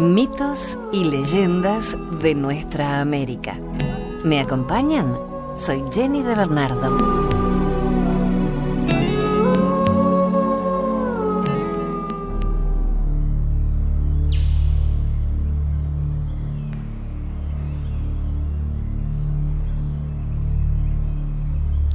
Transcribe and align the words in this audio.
Mitos 0.00 0.78
y 0.92 1.04
leyendas 1.04 1.94
de 2.22 2.34
nuestra 2.34 3.02
América. 3.02 3.60
¿Me 4.24 4.40
acompañan? 4.40 5.14
Soy 5.58 5.84
Jenny 5.92 6.22
de 6.22 6.34
Bernardo. 6.34 6.96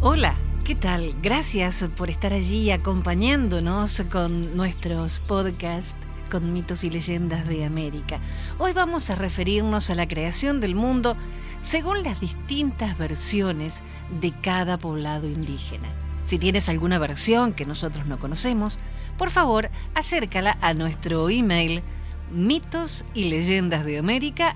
Hola, 0.01 0.35
¿qué 0.63 0.75
tal? 0.75 1.15
Gracias 1.23 1.89
por 1.97 2.11
estar 2.11 2.33
allí 2.33 2.69
acompañándonos 2.69 4.03
con 4.11 4.55
nuestros 4.55 5.21
podcasts 5.21 6.04
con 6.35 6.51
mitos 6.51 6.83
y 6.83 6.89
leyendas 6.89 7.47
de 7.47 7.63
América. 7.63 8.19
Hoy 8.57 8.73
vamos 8.73 9.09
a 9.09 9.15
referirnos 9.15 9.89
a 9.89 9.95
la 9.95 10.05
creación 10.05 10.59
del 10.59 10.75
mundo 10.75 11.15
según 11.61 12.03
las 12.03 12.19
distintas 12.19 12.97
versiones 12.97 13.81
de 14.19 14.33
cada 14.41 14.77
poblado 14.77 15.29
indígena. 15.29 15.87
Si 16.25 16.37
tienes 16.37 16.67
alguna 16.67 16.99
versión 16.99 17.53
que 17.53 17.65
nosotros 17.65 18.05
no 18.05 18.19
conocemos, 18.19 18.79
por 19.17 19.29
favor 19.29 19.69
acércala 19.93 20.57
a 20.59 20.73
nuestro 20.73 21.29
email 21.29 21.81
mitos 22.29 23.05
y 23.13 23.29
leyendas 23.29 23.85
de 23.85 23.97
América 23.97 24.53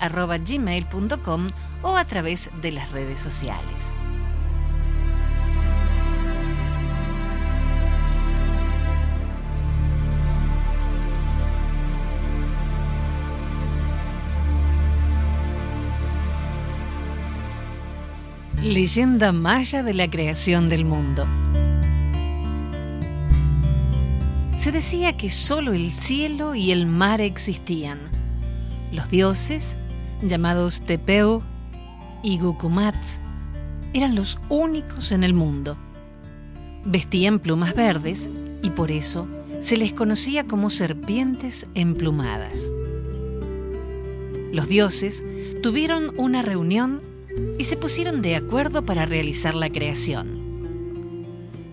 o 1.81 1.95
a 1.95 2.03
través 2.03 2.49
de 2.61 2.71
las 2.73 2.91
redes 2.91 3.21
sociales. 3.21 3.95
Leyenda 18.69 19.31
maya 19.31 19.81
de 19.81 19.95
la 19.95 20.11
creación 20.11 20.69
del 20.69 20.85
mundo. 20.85 21.25
Se 24.57 24.71
decía 24.71 25.17
que 25.17 25.31
solo 25.31 25.73
el 25.73 25.91
cielo 25.91 26.53
y 26.53 26.71
el 26.71 26.85
mar 26.85 27.19
existían. 27.19 27.97
Los 28.91 29.09
dioses, 29.09 29.75
llamados 30.21 30.81
Tepeu 30.81 31.41
y 32.21 32.37
Gukumats, 32.37 33.17
eran 33.93 34.13
los 34.13 34.37
únicos 34.49 35.11
en 35.11 35.23
el 35.23 35.33
mundo. 35.33 35.75
Vestían 36.85 37.39
plumas 37.39 37.73
verdes 37.73 38.29
y 38.61 38.69
por 38.69 38.91
eso 38.91 39.27
se 39.61 39.77
les 39.77 39.93
conocía 39.93 40.43
como 40.43 40.69
serpientes 40.69 41.65
emplumadas. 41.73 42.71
Los 44.53 44.67
dioses 44.67 45.25
tuvieron 45.63 46.13
una 46.17 46.43
reunión 46.43 47.08
y 47.57 47.63
se 47.63 47.77
pusieron 47.77 48.21
de 48.21 48.35
acuerdo 48.35 48.83
para 48.83 49.05
realizar 49.05 49.55
la 49.55 49.69
creación. 49.69 50.39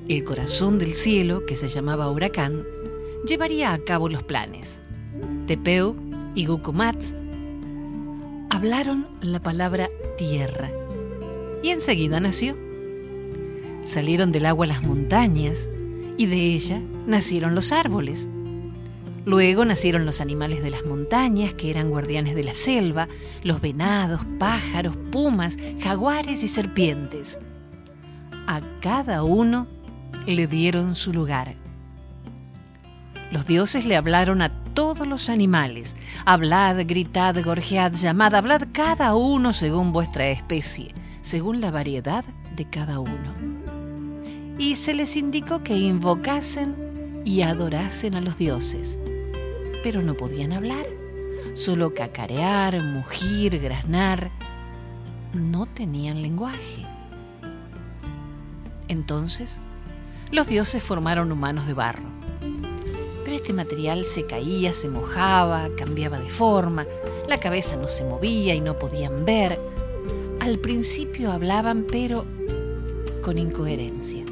El 0.08 0.24
corazón 0.24 0.78
del 0.78 0.94
cielo, 0.94 1.46
que 1.46 1.56
se 1.56 1.68
llamaba 1.68 2.10
Huracán, 2.10 2.64
llevaría 3.26 3.72
a 3.72 3.78
cabo 3.78 4.08
los 4.08 4.22
planes. 4.22 4.80
Tepeu 5.46 5.96
y 6.34 6.46
Gukumats 6.46 7.14
hablaron 8.50 9.06
la 9.20 9.40
palabra 9.40 9.90
tierra 10.16 10.70
y 11.62 11.70
enseguida 11.70 12.20
nació. 12.20 12.54
Salieron 13.84 14.32
del 14.32 14.46
agua 14.46 14.66
las 14.66 14.82
montañas 14.82 15.68
y 16.16 16.26
de 16.26 16.54
ella 16.54 16.80
nacieron 17.06 17.54
los 17.54 17.72
árboles. 17.72 18.28
Luego 19.26 19.64
nacieron 19.64 20.06
los 20.06 20.20
animales 20.20 20.62
de 20.62 20.70
las 20.70 20.84
montañas, 20.84 21.52
que 21.52 21.68
eran 21.68 21.90
guardianes 21.90 22.36
de 22.36 22.44
la 22.44 22.54
selva, 22.54 23.08
los 23.42 23.60
venados, 23.60 24.20
pájaros, 24.38 24.96
pumas, 25.10 25.58
jaguares 25.82 26.44
y 26.44 26.48
serpientes. 26.48 27.40
A 28.46 28.60
cada 28.80 29.24
uno 29.24 29.66
le 30.26 30.46
dieron 30.46 30.94
su 30.94 31.12
lugar. 31.12 31.56
Los 33.32 33.46
dioses 33.46 33.84
le 33.84 33.96
hablaron 33.96 34.42
a 34.42 34.62
todos 34.74 35.08
los 35.08 35.28
animales. 35.28 35.96
Hablad, 36.24 36.86
gritad, 36.86 37.34
gorjead, 37.44 37.94
llamad, 37.94 38.32
hablad 38.32 38.62
cada 38.70 39.16
uno 39.16 39.52
según 39.52 39.92
vuestra 39.92 40.28
especie, 40.28 40.94
según 41.20 41.60
la 41.60 41.72
variedad 41.72 42.24
de 42.54 42.70
cada 42.70 43.00
uno. 43.00 43.34
Y 44.56 44.76
se 44.76 44.94
les 44.94 45.16
indicó 45.16 45.64
que 45.64 45.76
invocasen 45.76 46.76
y 47.24 47.42
adorasen 47.42 48.14
a 48.14 48.20
los 48.20 48.36
dioses 48.36 49.00
pero 49.86 50.02
no 50.02 50.14
podían 50.14 50.52
hablar. 50.52 50.84
Solo 51.54 51.94
cacarear, 51.94 52.82
mugir, 52.82 53.60
granar. 53.60 54.32
No 55.32 55.66
tenían 55.66 56.22
lenguaje. 56.22 56.84
Entonces, 58.88 59.60
los 60.32 60.48
dioses 60.48 60.82
formaron 60.82 61.30
humanos 61.30 61.68
de 61.68 61.74
barro. 61.74 62.08
Pero 63.24 63.36
este 63.36 63.52
material 63.52 64.04
se 64.04 64.26
caía, 64.26 64.72
se 64.72 64.88
mojaba, 64.88 65.68
cambiaba 65.78 66.18
de 66.18 66.30
forma, 66.30 66.84
la 67.28 67.38
cabeza 67.38 67.76
no 67.76 67.86
se 67.86 68.02
movía 68.02 68.56
y 68.56 68.60
no 68.60 68.76
podían 68.76 69.24
ver. 69.24 69.56
Al 70.40 70.58
principio 70.58 71.30
hablaban, 71.30 71.86
pero 71.88 72.24
con 73.22 73.38
incoherencia. 73.38 74.24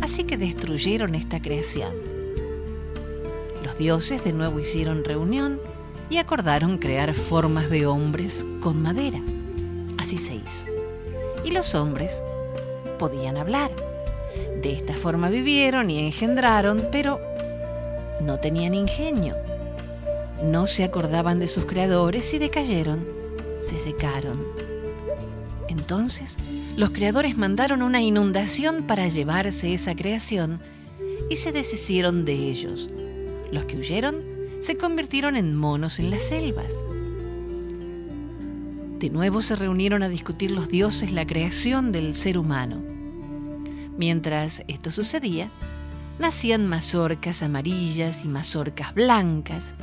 Así 0.00 0.24
que 0.24 0.38
destruyeron 0.38 1.14
esta 1.14 1.42
creación 1.42 2.15
dioses 3.78 4.24
de 4.24 4.32
nuevo 4.32 4.60
hicieron 4.60 5.04
reunión 5.04 5.60
y 6.08 6.18
acordaron 6.18 6.78
crear 6.78 7.14
formas 7.14 7.68
de 7.70 7.86
hombres 7.86 8.46
con 8.60 8.82
madera. 8.82 9.20
Así 9.98 10.18
se 10.18 10.34
hizo. 10.34 10.66
Y 11.44 11.50
los 11.50 11.74
hombres 11.74 12.22
podían 12.98 13.36
hablar. 13.36 13.70
De 14.62 14.72
esta 14.72 14.94
forma 14.94 15.28
vivieron 15.28 15.90
y 15.90 15.98
engendraron, 16.06 16.82
pero 16.90 17.20
no 18.22 18.38
tenían 18.38 18.74
ingenio. 18.74 19.34
No 20.42 20.66
se 20.66 20.84
acordaban 20.84 21.38
de 21.38 21.48
sus 21.48 21.64
creadores 21.64 22.32
y 22.34 22.38
decayeron, 22.38 23.06
se 23.58 23.78
secaron. 23.78 24.44
Entonces, 25.68 26.36
los 26.76 26.90
creadores 26.90 27.36
mandaron 27.36 27.82
una 27.82 28.02
inundación 28.02 28.84
para 28.84 29.08
llevarse 29.08 29.72
esa 29.72 29.94
creación 29.94 30.60
y 31.28 31.36
se 31.36 31.52
deshicieron 31.52 32.24
de 32.24 32.34
ellos 32.34 32.90
los 33.52 33.64
que 33.64 33.76
huyeron 33.76 34.22
se 34.60 34.76
convirtieron 34.76 35.36
en 35.36 35.54
monos 35.54 35.98
en 35.98 36.10
las 36.10 36.22
selvas. 36.22 36.72
De 38.98 39.10
nuevo 39.10 39.42
se 39.42 39.56
reunieron 39.56 40.02
a 40.02 40.08
discutir 40.08 40.50
los 40.50 40.68
dioses 40.68 41.12
la 41.12 41.26
creación 41.26 41.92
del 41.92 42.14
ser 42.14 42.38
humano. 42.38 42.82
Mientras 43.98 44.62
esto 44.68 44.90
sucedía, 44.90 45.50
nacían 46.18 46.66
mazorcas 46.66 47.42
amarillas 47.42 48.24
y 48.24 48.28
mazorcas 48.28 48.94
blancas 48.94 49.74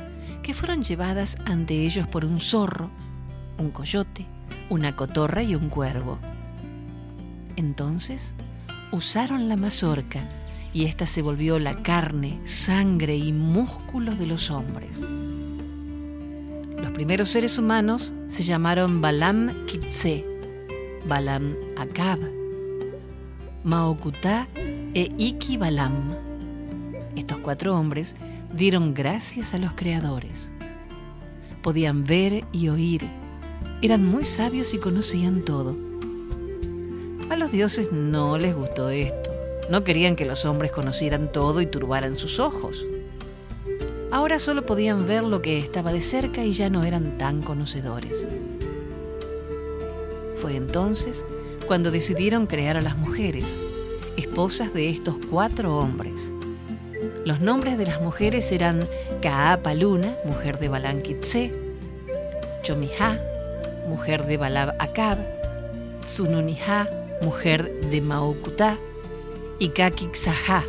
que 0.42 0.54
fueron 0.54 0.82
llevadas 0.82 1.38
ante 1.46 1.74
ellos 1.86 2.08
por 2.08 2.24
un 2.24 2.40
zorro, 2.40 2.90
un 3.58 3.70
coyote, 3.70 4.26
una 4.68 4.96
cotorra 4.96 5.42
y 5.42 5.54
un 5.54 5.68
cuervo. 5.68 6.18
Entonces 7.56 8.34
usaron 8.90 9.48
la 9.48 9.56
mazorca 9.56 10.20
y 10.74 10.86
ésta 10.86 11.06
se 11.06 11.22
volvió 11.22 11.60
la 11.60 11.76
carne, 11.76 12.40
sangre 12.44 13.16
y 13.16 13.32
músculos 13.32 14.18
de 14.18 14.26
los 14.26 14.50
hombres. 14.50 15.00
Los 16.76 16.90
primeros 16.90 17.30
seres 17.30 17.58
humanos 17.58 18.12
se 18.28 18.42
llamaron 18.42 19.00
Balam 19.00 19.66
Kitse, 19.66 20.24
Balam 21.06 21.54
Akab, 21.78 22.18
Maokutá 23.62 24.48
e 24.56 25.12
Iki 25.16 25.56
Balam. 25.56 26.16
Estos 27.14 27.38
cuatro 27.38 27.78
hombres 27.78 28.16
dieron 28.52 28.94
gracias 28.94 29.54
a 29.54 29.58
los 29.58 29.74
creadores. 29.74 30.50
Podían 31.62 32.04
ver 32.04 32.44
y 32.52 32.68
oír, 32.68 33.02
eran 33.80 34.04
muy 34.04 34.24
sabios 34.24 34.74
y 34.74 34.78
conocían 34.78 35.42
todo. 35.42 35.76
A 37.30 37.36
los 37.36 37.52
dioses 37.52 37.92
no 37.92 38.36
les 38.38 38.56
gustó 38.56 38.90
esto 38.90 39.23
no 39.70 39.84
querían 39.84 40.16
que 40.16 40.24
los 40.24 40.44
hombres 40.44 40.72
conocieran 40.72 41.32
todo 41.32 41.60
y 41.60 41.66
turbaran 41.66 42.18
sus 42.18 42.38
ojos. 42.38 42.86
Ahora 44.10 44.38
solo 44.38 44.64
podían 44.64 45.06
ver 45.06 45.24
lo 45.24 45.42
que 45.42 45.58
estaba 45.58 45.92
de 45.92 46.00
cerca 46.00 46.44
y 46.44 46.52
ya 46.52 46.70
no 46.70 46.84
eran 46.84 47.18
tan 47.18 47.42
conocedores. 47.42 48.26
Fue 50.36 50.56
entonces 50.56 51.24
cuando 51.66 51.90
decidieron 51.90 52.46
crear 52.46 52.76
a 52.76 52.82
las 52.82 52.96
mujeres, 52.96 53.56
esposas 54.16 54.72
de 54.74 54.90
estos 54.90 55.16
cuatro 55.30 55.76
hombres. 55.78 56.30
Los 57.24 57.40
nombres 57.40 57.78
de 57.78 57.86
las 57.86 58.00
mujeres 58.00 58.52
eran 58.52 58.86
Kaapaluna, 59.22 60.14
mujer 60.24 60.58
de 60.58 60.68
Balan 60.68 61.02
Kitse, 61.02 61.52
mujer 63.88 64.26
de 64.26 64.36
Balab 64.36 64.74
Akab, 64.78 65.18
mujer 67.22 67.80
de 67.90 68.00
Maokutá, 68.00 68.78
y 69.58 69.68
Kakixajá, 69.68 70.64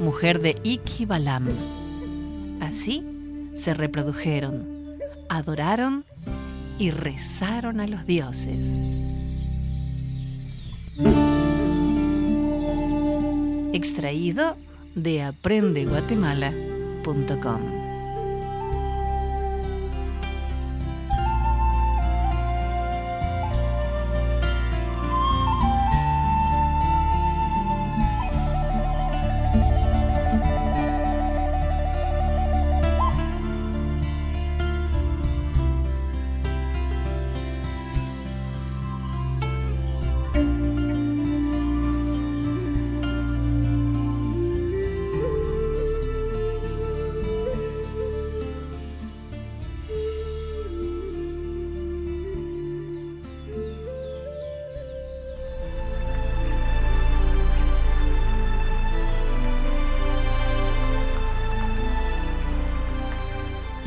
mujer 0.00 0.40
de 0.40 0.56
Iki 0.62 1.06
Balam. 1.06 1.48
Así 2.60 3.04
se 3.54 3.74
reprodujeron 3.74 4.78
adoraron 5.28 6.04
y 6.78 6.90
rezaron 6.90 7.80
a 7.80 7.86
los 7.86 8.06
dioses. 8.06 8.74
Extraído 13.72 14.56
de 14.94 15.22
aprendeguatemala.com 15.22 17.77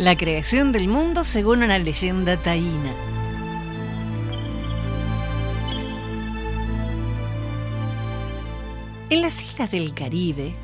La 0.02 0.18
creación 0.18 0.72
del 0.72 0.88
mundo 0.88 1.24
según 1.24 1.62
una 1.62 1.78
leyenda 1.78 2.36
taína. 2.42 2.92
En 9.12 9.22
las 9.22 9.44
islas 9.44 9.70
del 9.70 9.94
Caribe, 9.94 10.56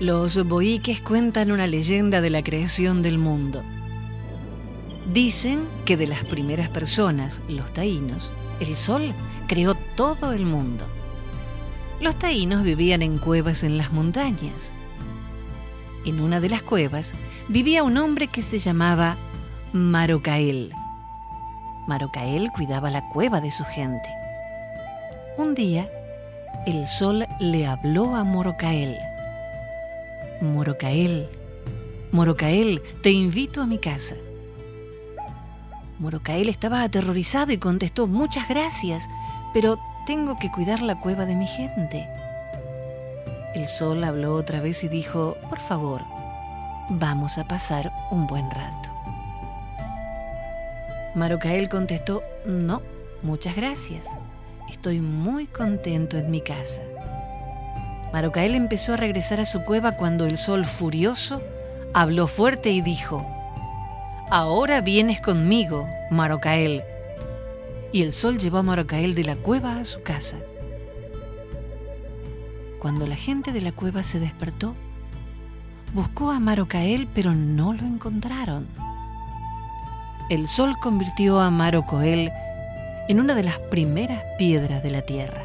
los 0.00 0.42
boiques 0.48 1.02
cuentan 1.02 1.52
una 1.52 1.66
leyenda 1.66 2.22
de 2.22 2.30
la 2.30 2.42
creación 2.42 3.02
del 3.02 3.18
mundo. 3.18 3.62
Dicen 5.12 5.68
que 5.84 5.98
de 5.98 6.08
las 6.08 6.24
primeras 6.24 6.70
personas, 6.70 7.42
los 7.50 7.70
taínos, 7.74 8.32
el 8.60 8.76
sol 8.76 9.12
creó 9.46 9.74
todo 9.94 10.32
el 10.32 10.46
mundo. 10.46 10.86
Los 12.00 12.18
taínos 12.18 12.62
vivían 12.62 13.02
en 13.02 13.18
cuevas 13.18 13.62
en 13.62 13.76
las 13.76 13.92
montañas 13.92 14.72
en 16.04 16.20
una 16.20 16.40
de 16.40 16.50
las 16.50 16.62
cuevas 16.62 17.14
vivía 17.48 17.82
un 17.82 17.96
hombre 17.96 18.28
que 18.28 18.42
se 18.42 18.58
llamaba 18.58 19.16
Marocael. 19.72 20.72
Marocael 21.86 22.50
cuidaba 22.52 22.90
la 22.90 23.08
cueva 23.08 23.40
de 23.40 23.50
su 23.50 23.64
gente. 23.64 24.08
Un 25.36 25.54
día, 25.54 25.88
el 26.66 26.86
sol 26.86 27.26
le 27.38 27.66
habló 27.66 28.14
a 28.14 28.24
Morocael. 28.24 28.96
Morocael, 30.40 31.28
Morocael, 32.12 32.82
te 33.02 33.10
invito 33.10 33.62
a 33.62 33.66
mi 33.66 33.78
casa. 33.78 34.16
Morocael 35.98 36.48
estaba 36.48 36.82
aterrorizado 36.82 37.52
y 37.52 37.58
contestó, 37.58 38.06
muchas 38.06 38.48
gracias, 38.48 39.06
pero 39.52 39.78
tengo 40.06 40.38
que 40.38 40.50
cuidar 40.50 40.80
la 40.80 40.98
cueva 40.98 41.26
de 41.26 41.36
mi 41.36 41.46
gente. 41.46 42.08
El 43.54 43.66
sol 43.66 44.04
habló 44.04 44.34
otra 44.34 44.60
vez 44.60 44.84
y 44.84 44.88
dijo, 44.88 45.36
por 45.48 45.58
favor, 45.58 46.02
vamos 46.88 47.36
a 47.38 47.48
pasar 47.48 47.92
un 48.10 48.26
buen 48.26 48.48
rato. 48.50 48.88
Marocael 51.14 51.68
contestó, 51.68 52.22
no, 52.46 52.82
muchas 53.22 53.56
gracias. 53.56 54.06
Estoy 54.70 55.00
muy 55.00 55.46
contento 55.46 56.16
en 56.16 56.30
mi 56.30 56.40
casa. 56.40 56.82
Marocael 58.12 58.54
empezó 58.54 58.94
a 58.94 58.96
regresar 58.96 59.40
a 59.40 59.44
su 59.44 59.64
cueva 59.64 59.96
cuando 59.96 60.26
el 60.26 60.36
sol 60.36 60.64
furioso 60.64 61.42
habló 61.92 62.28
fuerte 62.28 62.70
y 62.70 62.80
dijo, 62.80 63.26
Ahora 64.30 64.80
vienes 64.80 65.20
conmigo, 65.20 65.88
Marocael. 66.10 66.84
Y 67.90 68.02
el 68.02 68.12
sol 68.12 68.38
llevó 68.38 68.58
a 68.58 68.62
Marocael 68.62 69.16
de 69.16 69.24
la 69.24 69.34
cueva 69.34 69.80
a 69.80 69.84
su 69.84 70.02
casa. 70.02 70.36
Cuando 72.80 73.06
la 73.06 73.16
gente 73.16 73.52
de 73.52 73.60
la 73.60 73.72
cueva 73.72 74.02
se 74.02 74.18
despertó, 74.18 74.74
buscó 75.92 76.30
a 76.30 76.40
Marocael, 76.40 77.06
pero 77.14 77.34
no 77.34 77.74
lo 77.74 77.84
encontraron. 77.84 78.66
El 80.30 80.48
sol 80.48 80.76
convirtió 80.80 81.40
a 81.40 81.50
Marocoel 81.50 82.32
en 83.06 83.20
una 83.20 83.34
de 83.34 83.44
las 83.44 83.58
primeras 83.58 84.22
piedras 84.38 84.82
de 84.82 84.90
la 84.90 85.02
tierra. 85.02 85.42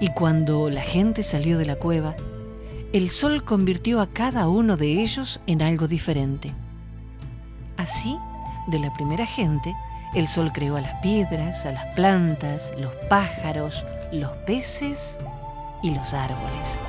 Y 0.00 0.08
cuando 0.08 0.70
la 0.70 0.82
gente 0.82 1.22
salió 1.22 1.56
de 1.56 1.66
la 1.66 1.76
cueva, 1.76 2.16
el 2.92 3.10
sol 3.10 3.44
convirtió 3.44 4.00
a 4.00 4.08
cada 4.08 4.48
uno 4.48 4.76
de 4.76 5.00
ellos 5.02 5.40
en 5.46 5.62
algo 5.62 5.86
diferente. 5.86 6.52
Así, 7.76 8.18
de 8.66 8.80
la 8.80 8.92
primera 8.92 9.24
gente, 9.24 9.72
el 10.16 10.26
sol 10.26 10.50
creó 10.52 10.74
a 10.74 10.80
las 10.80 10.94
piedras, 11.00 11.64
a 11.64 11.70
las 11.70 11.84
plantas, 11.94 12.72
los 12.76 12.92
pájaros, 13.08 13.84
los 14.10 14.32
peces 14.46 15.18
y 15.82 15.94
los 15.94 16.14
árboles. 16.14 16.80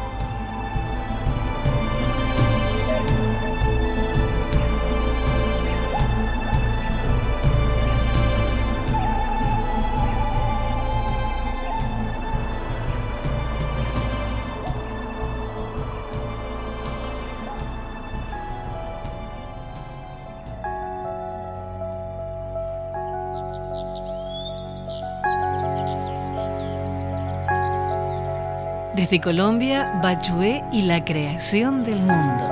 Desde 29.09 29.23
Colombia, 29.23 29.99
Bachué 30.03 30.63
y 30.71 30.83
la 30.83 31.03
creación 31.03 31.83
del 31.83 31.99
mundo. 31.99 32.47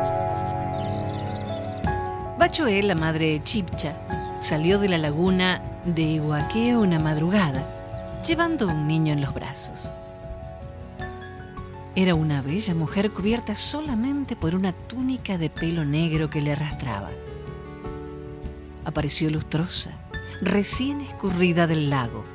Bachué, 2.40 2.82
la 2.82 2.96
madre 2.96 3.34
de 3.34 3.44
Chipcha, 3.44 3.96
salió 4.42 4.80
de 4.80 4.90
la 4.90 4.98
laguna 4.98 5.62
de 5.86 6.02
Iguaque 6.02 6.76
una 6.76 6.98
madrugada, 6.98 7.64
llevando 8.28 8.66
un 8.66 8.88
niño 8.88 9.14
en 9.14 9.22
los 9.22 9.36
brazos. 9.36 9.94
Era 11.96 12.16
una 12.16 12.42
bella 12.42 12.74
mujer 12.74 13.12
cubierta 13.12 13.54
solamente 13.54 14.36
por 14.36 14.56
una 14.56 14.72
túnica 14.72 15.38
de 15.38 15.52
pelo 15.52 15.86
negro 15.86 16.32
que 16.32 16.42
le 16.42 16.54
arrastraba. 16.54 17.12
Apareció 18.84 19.30
lustrosa, 19.30 19.92
recién 20.42 21.02
escurrida 21.02 21.68
del 21.68 21.92
lago 21.92 22.26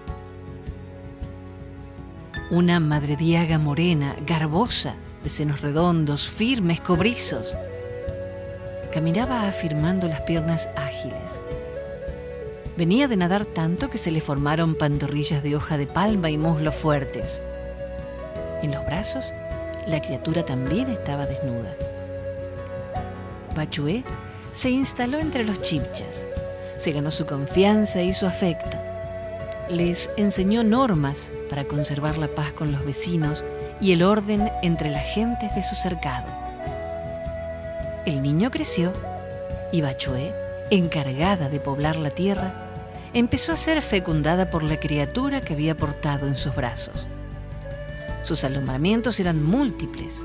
una 2.53 2.81
madrediaga 2.81 3.57
morena, 3.57 4.15
garbosa, 4.27 4.95
de 5.25 5.31
senos 5.31 5.63
redondos, 5.63 6.29
firmes, 6.29 6.83
cobrizos. 6.83 7.57
Caminaba 8.93 9.49
afirmando 9.49 10.07
las 10.07 10.21
piernas 10.21 10.69
ágiles. 10.77 11.43
Venía 12.77 13.09
de 13.09 13.17
nadar 13.17 13.47
tanto 13.47 13.89
que 13.89 13.97
se 13.97 14.11
le 14.11 14.21
formaron 14.21 14.75
pantorrillas 14.75 15.43
de 15.43 15.57
hoja 15.57 15.79
de 15.79 15.87
palma 15.87 16.29
y 16.29 16.37
muslos 16.37 16.75
fuertes. 16.75 17.43
En 18.61 18.73
los 18.73 18.85
brazos, 18.85 19.33
la 19.87 20.03
criatura 20.03 20.45
también 20.45 20.91
estaba 20.91 21.25
desnuda. 21.25 21.75
Bachué 23.57 24.05
se 24.53 24.69
instaló 24.69 25.21
entre 25.21 25.47
los 25.47 25.63
chipchas, 25.63 26.27
se 26.77 26.93
ganó 26.93 27.13
su 27.13 27.25
confianza 27.25 28.03
y 28.03 28.13
su 28.13 28.27
afecto 28.27 28.77
les 29.71 30.11
enseñó 30.19 30.63
normas 30.65 31.33
para 31.53 31.67
conservar 31.67 32.17
la 32.17 32.29
paz 32.29 32.51
con 32.55 32.73
los 32.73 32.83
vecinos 32.83 33.45
y 33.79 33.93
el 33.93 34.03
orden 34.03 34.51
entre 34.63 34.89
las 34.89 35.05
gentes 35.05 35.55
de 35.55 35.63
su 35.63 35.75
cercado. 35.75 36.25
El 38.07 38.23
niño 38.23 38.51
creció 38.51 38.91
y 39.71 39.83
Bachué, 39.83 40.33
encargada 40.71 41.51
de 41.51 41.61
poblar 41.61 41.97
la 41.97 42.09
tierra, 42.09 42.55
empezó 43.13 43.53
a 43.53 43.59
ser 43.59 43.83
fecundada 43.83 44.49
por 44.49 44.63
la 44.63 44.81
criatura 44.81 45.43
que 45.43 45.53
había 45.53 45.77
portado 45.77 46.27
en 46.27 46.39
sus 46.39 46.55
brazos. 46.55 47.07
Sus 48.23 48.45
alumbramientos 48.45 49.21
eran 49.21 49.45
múltiples. 49.45 50.23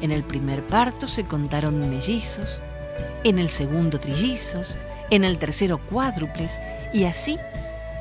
En 0.00 0.12
el 0.12 0.22
primer 0.22 0.64
parto 0.64 1.08
se 1.08 1.24
contaron 1.24 1.80
mellizos, 1.90 2.62
en 3.24 3.40
el 3.40 3.48
segundo 3.48 3.98
trillizos, 3.98 4.76
en 5.10 5.24
el 5.24 5.36
tercero 5.38 5.78
cuádruples 5.78 6.60
y 6.92 7.06
así 7.06 7.40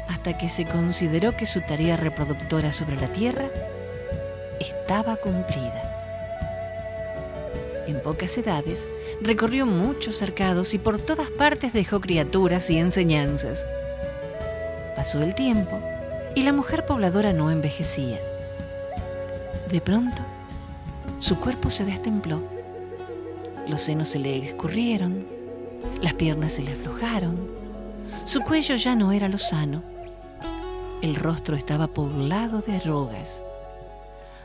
hasta 0.10 0.38
que 0.38 0.50
se 0.50 0.66
consideró 0.66 1.38
que 1.38 1.46
su 1.46 1.62
tarea 1.62 1.96
reproductora 1.96 2.72
sobre 2.72 3.00
la 3.00 3.12
Tierra 3.12 3.46
estaba 4.60 5.16
cumplida. 5.18 5.86
En 7.88 8.01
pocas 8.01 8.36
edades 8.38 8.88
recorrió 9.22 9.68
muchos 9.68 10.18
cercados 10.18 10.74
y 10.74 10.80
por 10.80 11.00
todas 11.00 11.30
partes 11.30 11.74
dejó 11.74 12.01
criaturas 12.01 12.70
y 12.72 12.80
enseñanzas. 12.80 13.66
Pasó 14.96 15.22
el 15.22 15.36
tiempo 15.36 15.80
y 16.36 16.42
la 16.42 16.54
mujer 16.54 16.86
pobladora 16.88 17.32
no 17.32 17.51
envejecía. 17.51 18.20
De 19.72 19.80
pronto, 19.80 20.24
su 21.20 21.39
cuerpo 21.39 21.70
se 21.70 21.86
destempló. 21.86 22.42
Los 23.68 23.82
senos 23.82 24.10
se 24.10 24.18
le 24.18 24.38
escurrieron, 24.39 25.28
las 26.01 26.16
piernas 26.16 26.54
se 26.54 26.63
le 26.63 26.74
aflojaron, 26.74 27.38
su 28.25 28.42
cuello 28.42 28.75
ya 28.75 28.96
no 28.96 29.12
era 29.12 29.30
lo 29.30 29.38
sano. 29.38 29.99
El 31.01 31.15
rostro 31.15 31.56
estaba 31.56 31.88
poblado 31.88 32.60
de 32.60 32.75
arrugas. 32.75 33.41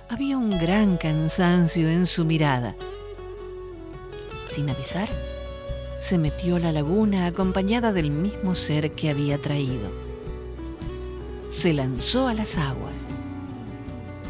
Había 0.08 0.36
un 0.36 0.50
gran 0.50 0.96
cansancio 0.96 1.88
en 1.88 2.06
su 2.06 2.24
mirada. 2.24 2.76
Sin 4.46 4.70
avisar, 4.70 5.08
se 5.98 6.16
metió 6.16 6.54
a 6.56 6.60
la 6.60 6.70
laguna 6.70 7.26
acompañada 7.26 7.92
del 7.92 8.12
mismo 8.12 8.54
ser 8.54 8.92
que 8.92 9.10
había 9.10 9.42
traído. 9.42 9.90
Se 11.48 11.72
lanzó 11.72 12.28
a 12.28 12.34
las 12.34 12.56
aguas. 12.56 13.08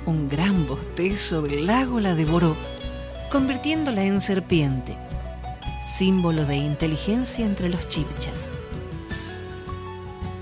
Un 0.06 0.30
gran 0.30 0.66
bostezo 0.66 1.42
del 1.42 1.66
lago 1.66 2.00
la 2.00 2.14
devoró, 2.14 2.56
convirtiéndola 3.30 4.02
en 4.02 4.22
serpiente, 4.22 4.96
símbolo 5.86 6.46
de 6.46 6.56
inteligencia 6.56 7.44
entre 7.44 7.68
los 7.68 7.86
chipchas. 7.88 8.50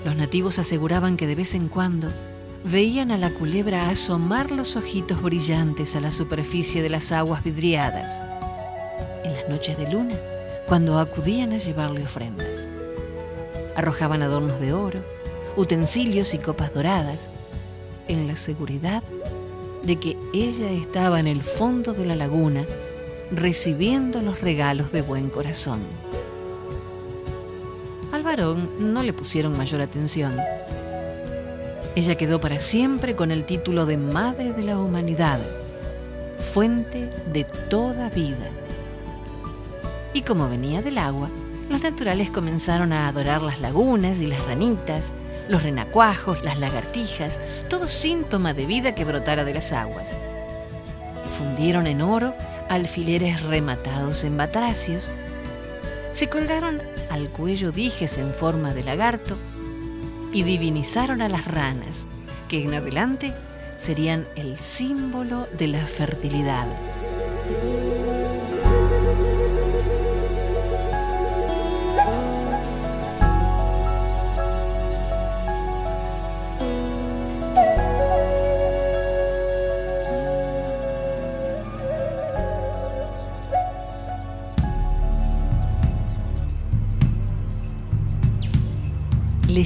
Los 0.04 0.16
nativos 0.16 0.59
aseguraban 0.59 1.16
que 1.16 1.26
de 1.26 1.35
vez 1.35 1.54
en 1.54 1.68
cuando 1.68 2.09
veían 2.64 3.11
a 3.11 3.18
la 3.18 3.30
culebra 3.30 3.88
asomar 3.88 4.50
los 4.50 4.76
ojitos 4.76 5.23
brillantes 5.23 5.94
a 5.97 6.00
la 6.00 6.11
superficie 6.11 6.82
de 6.82 6.90
las 6.90 7.12
aguas 7.12 7.42
vidriadas, 7.44 8.21
en 9.25 9.32
las 9.32 9.49
noches 9.49 9.78
de 9.78 9.90
luna, 9.90 10.16
cuando 10.66 10.99
acudían 10.99 11.52
a 11.52 11.59
llevarle 11.59 12.04
ofrendas. 12.04 12.68
Arrojaban 13.76 14.23
adornos 14.23 14.61
de 14.61 14.73
oro, 14.73 15.04
utensilios 15.56 16.35
y 16.35 16.38
copas 16.38 16.75
doradas, 16.75 17.28
en 18.09 18.26
la 18.26 18.37
seguridad 18.37 19.02
de 19.82 19.97
que 19.97 20.16
ella 20.32 20.71
estaba 20.71 21.21
en 21.21 21.26
el 21.26 21.42
fondo 21.42 21.92
de 21.92 22.06
la 22.06 22.16
laguna 22.16 22.64
recibiendo 23.30 24.21
los 24.21 24.40
regalos 24.40 24.92
de 24.92 25.02
buen 25.02 25.30
corazón. 25.30 25.80
No 28.35 29.03
le 29.03 29.12
pusieron 29.12 29.59
mayor 29.59 29.83
atención. 29.83 30.39
Ella 31.95 32.15
quedó 32.15 32.41
para 32.41 32.59
siempre 32.59 33.15
con 33.15 33.31
el 33.31 33.45
título 33.45 33.85
de 33.85 33.99
Madre 33.99 34.55
de 34.55 34.62
la 34.62 34.79
Humanidad, 34.79 35.39
fuente 36.39 37.11
de 37.31 37.45
toda 37.45 38.09
vida. 38.09 38.49
Y 40.15 40.23
como 40.23 40.49
venía 40.49 40.81
del 40.81 40.97
agua, 40.97 41.29
los 41.69 41.83
naturales 41.83 42.31
comenzaron 42.31 42.95
a 42.95 43.07
adorar 43.07 43.43
las 43.43 43.61
lagunas 43.61 44.23
y 44.23 44.27
las 44.27 44.43
ranitas, 44.47 45.12
los 45.51 45.62
renacuajos, 45.62 46.43
las 46.43 46.59
lagartijas, 46.59 47.39
todo 47.69 47.87
síntoma 47.87 48.55
de 48.55 48.65
vida 48.65 48.95
que 48.95 49.05
brotara 49.05 49.45
de 49.45 49.53
las 49.53 49.75
aguas. 49.75 50.09
Fundieron 51.37 51.87
en 51.87 52.01
oro 52.01 52.35
alfileres 52.71 53.43
rematados 53.43 54.25
en 54.25 54.39
batracios, 54.39 55.11
se 56.12 56.28
colgaron 56.28 56.81
al 57.11 57.31
cuello 57.31 57.73
dijes 57.73 58.19
en 58.19 58.33
forma 58.35 58.75
de 58.75 58.85
lagarto 58.85 59.37
y 60.33 60.42
divinizaron 60.45 61.23
a 61.23 61.28
las 61.28 61.47
ranas, 61.47 62.07
que 62.49 62.62
en 62.62 62.75
adelante 62.75 63.35
serían 63.76 64.26
el 64.37 64.59
símbolo 64.59 65.49
de 65.59 65.69
la 65.69 65.87
fertilidad. 65.87 66.66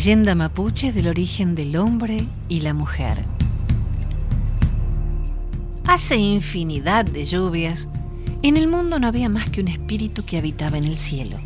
Leyenda 0.06 0.36
mapuche 0.36 0.92
del 0.92 1.08
origen 1.08 1.56
del 1.56 1.76
hombre 1.76 2.28
y 2.48 2.60
la 2.60 2.75
mujer. 2.75 3.25
Hace 5.84 6.14
infinidad 6.14 7.04
de 7.04 7.25
lluvias, 7.25 7.88
en 8.40 8.56
el 8.56 8.68
mundo 8.68 9.00
no 9.00 9.08
había 9.08 9.28
más 9.28 9.50
que 9.50 9.60
un 9.60 9.66
espíritu 9.66 10.25
que 10.25 10.38
habitaba 10.38 10.78
en 10.78 10.84
el 10.84 10.96
cielo. 10.96 11.40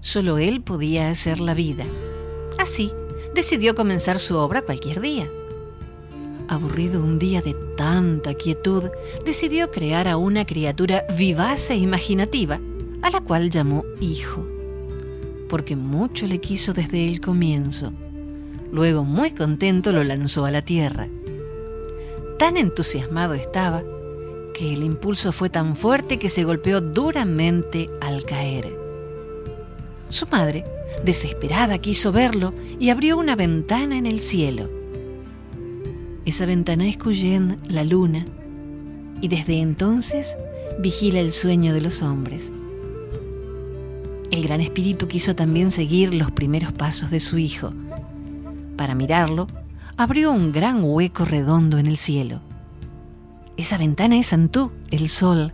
Solo 0.00 0.38
él 0.38 0.62
podía 0.62 1.10
hacer 1.10 1.38
la 1.38 1.52
vida. 1.52 1.84
Así, 2.58 2.90
decidió 3.34 3.74
comenzar 3.74 4.20
su 4.20 4.38
obra 4.38 4.62
cualquier 4.62 5.02
día. 5.02 5.28
Aburrido 6.48 7.04
un 7.04 7.18
día 7.18 7.42
de 7.42 7.54
tanta 7.76 8.32
quietud, 8.32 8.84
decidió 9.26 9.70
crear 9.70 10.08
a 10.08 10.16
una 10.16 10.46
criatura 10.46 11.04
vivaz 11.14 11.68
e 11.68 11.76
imaginativa, 11.76 12.58
a 13.02 13.10
la 13.10 13.20
cual 13.20 13.50
llamó 13.50 13.84
hijo 14.00 14.46
porque 15.50 15.74
mucho 15.74 16.26
le 16.26 16.38
quiso 16.38 16.72
desde 16.72 17.06
el 17.08 17.20
comienzo. 17.20 17.92
Luego, 18.72 19.04
muy 19.04 19.32
contento, 19.32 19.92
lo 19.92 20.04
lanzó 20.04 20.44
a 20.44 20.52
la 20.52 20.62
tierra. 20.62 21.08
Tan 22.38 22.56
entusiasmado 22.56 23.34
estaba 23.34 23.82
que 24.54 24.72
el 24.72 24.84
impulso 24.84 25.32
fue 25.32 25.50
tan 25.50 25.74
fuerte 25.74 26.18
que 26.18 26.28
se 26.28 26.44
golpeó 26.44 26.80
duramente 26.80 27.90
al 28.00 28.24
caer. 28.24 28.72
Su 30.08 30.26
madre, 30.28 30.64
desesperada, 31.04 31.78
quiso 31.78 32.12
verlo 32.12 32.54
y 32.78 32.90
abrió 32.90 33.18
una 33.18 33.34
ventana 33.34 33.98
en 33.98 34.06
el 34.06 34.20
cielo. 34.20 34.70
Esa 36.24 36.46
ventana 36.46 36.86
es 36.86 36.96
Cuyen, 36.96 37.58
la 37.68 37.82
luna, 37.82 38.24
y 39.20 39.28
desde 39.28 39.60
entonces 39.60 40.36
vigila 40.78 41.18
el 41.18 41.32
sueño 41.32 41.74
de 41.74 41.80
los 41.80 42.02
hombres. 42.02 42.52
El 44.30 44.44
Gran 44.44 44.60
Espíritu 44.60 45.08
quiso 45.08 45.34
también 45.34 45.72
seguir 45.72 46.14
los 46.14 46.30
primeros 46.30 46.72
pasos 46.72 47.10
de 47.10 47.18
su 47.18 47.38
Hijo. 47.38 47.72
Para 48.76 48.94
mirarlo, 48.94 49.48
abrió 49.96 50.30
un 50.30 50.52
gran 50.52 50.84
hueco 50.84 51.24
redondo 51.24 51.78
en 51.78 51.86
el 51.86 51.96
cielo. 51.96 52.40
Esa 53.56 53.76
ventana 53.76 54.16
es 54.16 54.32
Antú, 54.32 54.70
el 54.90 55.08
sol, 55.08 55.52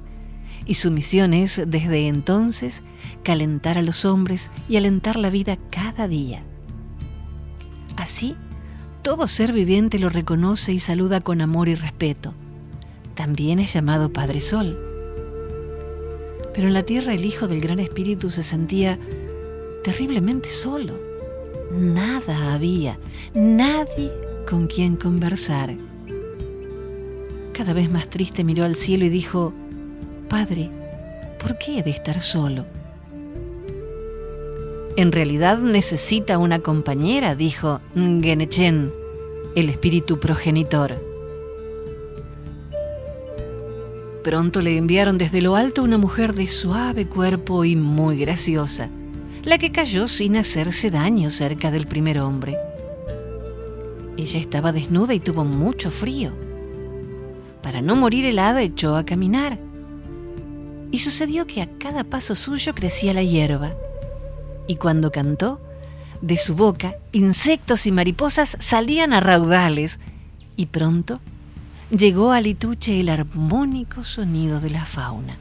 y 0.66 0.74
su 0.74 0.90
misión 0.90 1.32
es, 1.32 1.62
desde 1.66 2.06
entonces, 2.06 2.82
calentar 3.22 3.78
a 3.78 3.82
los 3.82 4.04
hombres 4.04 4.50
y 4.68 4.76
alentar 4.76 5.16
la 5.16 5.30
vida 5.30 5.56
cada 5.70 6.06
día. 6.06 6.42
Así, 7.96 8.36
todo 9.02 9.26
ser 9.26 9.52
viviente 9.52 9.98
lo 9.98 10.10
reconoce 10.10 10.72
y 10.72 10.80
saluda 10.80 11.20
con 11.20 11.40
amor 11.40 11.68
y 11.68 11.74
respeto. 11.74 12.34
También 13.14 13.58
es 13.58 13.72
llamado 13.72 14.12
Padre 14.12 14.40
Sol. 14.40 14.85
Pero 16.56 16.68
en 16.68 16.74
la 16.74 16.82
tierra 16.82 17.12
el 17.12 17.26
Hijo 17.26 17.46
del 17.46 17.60
Gran 17.60 17.78
Espíritu 17.80 18.30
se 18.30 18.42
sentía 18.42 18.98
terriblemente 19.84 20.48
solo. 20.48 20.94
Nada 21.70 22.54
había, 22.54 22.98
nadie 23.34 24.10
con 24.48 24.66
quien 24.66 24.96
conversar. 24.96 25.74
Cada 27.52 27.74
vez 27.74 27.90
más 27.90 28.08
triste 28.08 28.42
miró 28.42 28.64
al 28.64 28.74
cielo 28.74 29.04
y 29.04 29.10
dijo, 29.10 29.52
Padre, 30.30 30.70
¿por 31.40 31.58
qué 31.58 31.78
he 31.78 31.82
de 31.82 31.90
estar 31.90 32.22
solo? 32.22 32.64
En 34.96 35.12
realidad 35.12 35.58
necesita 35.58 36.38
una 36.38 36.60
compañera, 36.60 37.34
dijo 37.34 37.82
Ngenechen, 37.94 38.90
el 39.54 39.68
espíritu 39.68 40.18
progenitor. 40.18 41.05
Pronto 44.26 44.60
le 44.60 44.76
enviaron 44.76 45.18
desde 45.18 45.40
lo 45.40 45.54
alto 45.54 45.84
una 45.84 45.98
mujer 45.98 46.34
de 46.34 46.48
suave 46.48 47.06
cuerpo 47.06 47.64
y 47.64 47.76
muy 47.76 48.18
graciosa, 48.18 48.88
la 49.44 49.56
que 49.56 49.70
cayó 49.70 50.08
sin 50.08 50.36
hacerse 50.36 50.90
daño 50.90 51.30
cerca 51.30 51.70
del 51.70 51.86
primer 51.86 52.18
hombre. 52.18 52.56
Ella 54.16 54.40
estaba 54.40 54.72
desnuda 54.72 55.14
y 55.14 55.20
tuvo 55.20 55.44
mucho 55.44 55.92
frío. 55.92 56.32
Para 57.62 57.82
no 57.82 57.94
morir 57.94 58.24
helada 58.24 58.62
echó 58.62 58.96
a 58.96 59.04
caminar. 59.04 59.60
Y 60.90 60.98
sucedió 60.98 61.46
que 61.46 61.62
a 61.62 61.68
cada 61.78 62.02
paso 62.02 62.34
suyo 62.34 62.74
crecía 62.74 63.14
la 63.14 63.22
hierba. 63.22 63.76
Y 64.66 64.74
cuando 64.74 65.12
cantó, 65.12 65.60
de 66.20 66.36
su 66.36 66.56
boca 66.56 66.96
insectos 67.12 67.86
y 67.86 67.92
mariposas 67.92 68.56
salían 68.58 69.12
a 69.12 69.20
raudales 69.20 70.00
y 70.56 70.66
pronto 70.66 71.20
llegó 71.90 72.32
a 72.32 72.40
Lituche 72.40 73.00
el 73.00 73.08
armónico 73.08 74.04
sonido 74.04 74.60
de 74.60 74.70
la 74.70 74.84
fauna. 74.84 75.36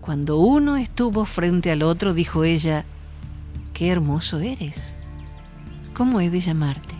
Cuando 0.00 0.38
uno 0.38 0.76
estuvo 0.76 1.24
frente 1.24 1.70
al 1.70 1.82
otro, 1.82 2.14
dijo 2.14 2.44
ella, 2.44 2.84
Qué 3.72 3.88
hermoso 3.88 4.40
eres. 4.40 4.96
¿Cómo 5.94 6.20
he 6.20 6.30
de 6.30 6.40
llamarte? 6.40 6.94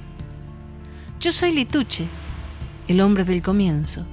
Yo 1.21 1.33
soy 1.33 1.53
Lituche, 1.53 2.07
el 2.89 3.01
hombre 3.01 3.25
del 3.25 3.43
comienzo. 3.43 4.05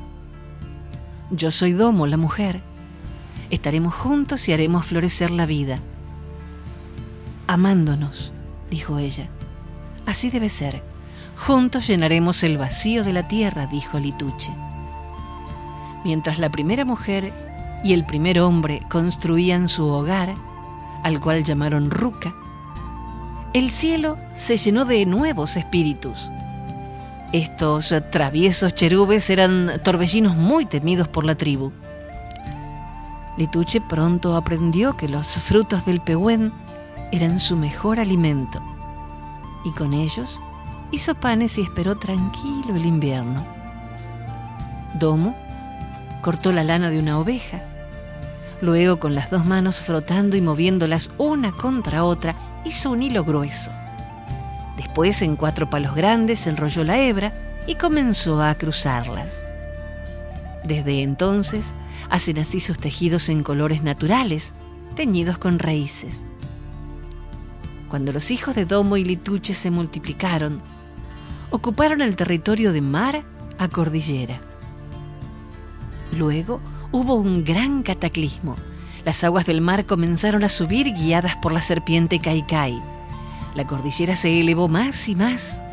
Yo 1.32 1.52
soy 1.52 1.74
Domo, 1.74 2.08
la 2.08 2.18
mujer, 2.18 2.62
Estaremos 3.50 3.96
juntos 3.96 4.48
y 4.48 4.54
haremos 4.54 4.86
florecer 4.86 5.32
la 5.32 5.48
vida. 5.48 5.80
Amándonos, 7.48 8.32
dijo 8.70 9.00
ella. 9.00 9.28
Así 10.06 10.30
debe 10.30 10.50
ser. 10.50 10.84
Juntos 11.40 11.88
llenaremos 11.88 12.44
el 12.44 12.58
vacío 12.58 13.06
de 13.06 13.14
la 13.14 13.28
tierra, 13.28 13.66
dijo 13.66 13.98
Lituche. 13.98 14.54
Mientras 16.04 16.38
la 16.38 16.50
primera 16.50 16.84
mujer 16.84 17.32
y 17.82 17.94
el 17.94 18.06
primer 18.06 18.42
hombre 18.42 18.82
construían 18.90 19.70
su 19.70 19.88
hogar, 19.88 20.36
al 21.02 21.20
cual 21.22 21.46
llamaron 21.46 21.90
Ruca, 21.92 22.34
el 23.54 23.72
cielo 23.72 24.18
se 24.34 24.58
llenó 24.58 24.84
de 24.84 25.06
nuevos 25.06 25.56
espíritus. 25.56 26.30
Estos 27.32 27.96
traviesos 28.12 28.76
cherubes 28.76 29.30
eran 29.30 29.80
torbellinos 29.82 30.36
muy 30.36 30.66
temidos 30.66 31.08
por 31.08 31.24
la 31.24 31.36
tribu. 31.36 31.72
Lituche 33.38 33.80
pronto 33.80 34.36
aprendió 34.36 34.98
que 34.98 35.08
los 35.08 35.28
frutos 35.28 35.86
del 35.86 36.02
pehuen 36.02 36.52
eran 37.14 37.40
su 37.40 37.56
mejor 37.56 38.00
alimento, 38.00 38.62
y 39.64 39.72
con 39.72 39.94
ellos 39.94 40.42
hizo 40.92 41.16
panes 41.16 41.58
y 41.58 41.62
esperó 41.62 41.98
tranquilo 41.98 42.76
el 42.76 42.86
invierno. 42.86 43.46
Domo 45.00 45.36
cortó 46.22 46.52
la 46.52 46.64
lana 46.64 46.90
de 46.90 47.00
una 47.00 47.20
oveja, 47.20 47.62
luego 48.62 49.00
con 49.00 49.16
las 49.16 49.30
dos 49.30 49.46
manos 49.46 49.80
frotando 49.80 50.36
y 50.36 50.42
moviéndolas 50.42 51.12
una 51.18 51.52
contra 51.52 52.04
otra, 52.04 52.36
hizo 52.66 52.92
un 52.92 53.04
hilo 53.04 53.24
grueso. 53.24 53.72
Después 54.78 55.22
en 55.22 55.36
cuatro 55.36 55.70
palos 55.70 55.96
grandes 55.96 56.48
enrolló 56.48 56.84
la 56.84 57.00
hebra 57.00 57.34
y 57.68 57.76
comenzó 57.76 58.42
a 58.42 58.56
cruzarlas. 58.56 59.44
Desde 60.64 61.04
entonces 61.04 61.74
hacen 62.10 62.40
así 62.40 62.60
sus 62.60 62.80
tejidos 62.80 63.30
en 63.30 63.44
colores 63.44 63.84
naturales, 63.84 64.54
teñidos 64.96 65.38
con 65.38 65.60
raíces. 65.60 66.24
Cuando 67.90 68.14
los 68.14 68.30
hijos 68.32 68.56
de 68.56 68.66
Domo 68.66 68.98
y 68.98 69.04
Lituche 69.04 69.54
se 69.54 69.72
multiplicaron, 69.72 70.62
ocuparon 71.52 72.02
el 72.02 72.16
territorio 72.16 72.74
de 72.74 72.82
mar 72.82 73.24
a 73.58 73.68
cordillera. 73.68 74.40
Luego 76.18 76.60
hubo 76.92 77.16
un 77.16 77.44
gran 77.44 77.84
cataclismo. 77.84 78.56
Las 79.06 79.24
aguas 79.24 79.46
del 79.46 79.62
mar 79.62 79.86
comenzaron 79.86 80.44
a 80.44 80.50
subir 80.50 80.94
guiadas 80.94 81.36
por 81.38 81.52
la 81.52 81.62
serpiente 81.62 82.20
Kaikai. 82.20 82.82
La 83.56 83.66
cordillera 83.66 84.16
se 84.16 84.40
elevó 84.40 84.68
más 84.68 85.08
y 85.10 85.16
más, 85.16 85.64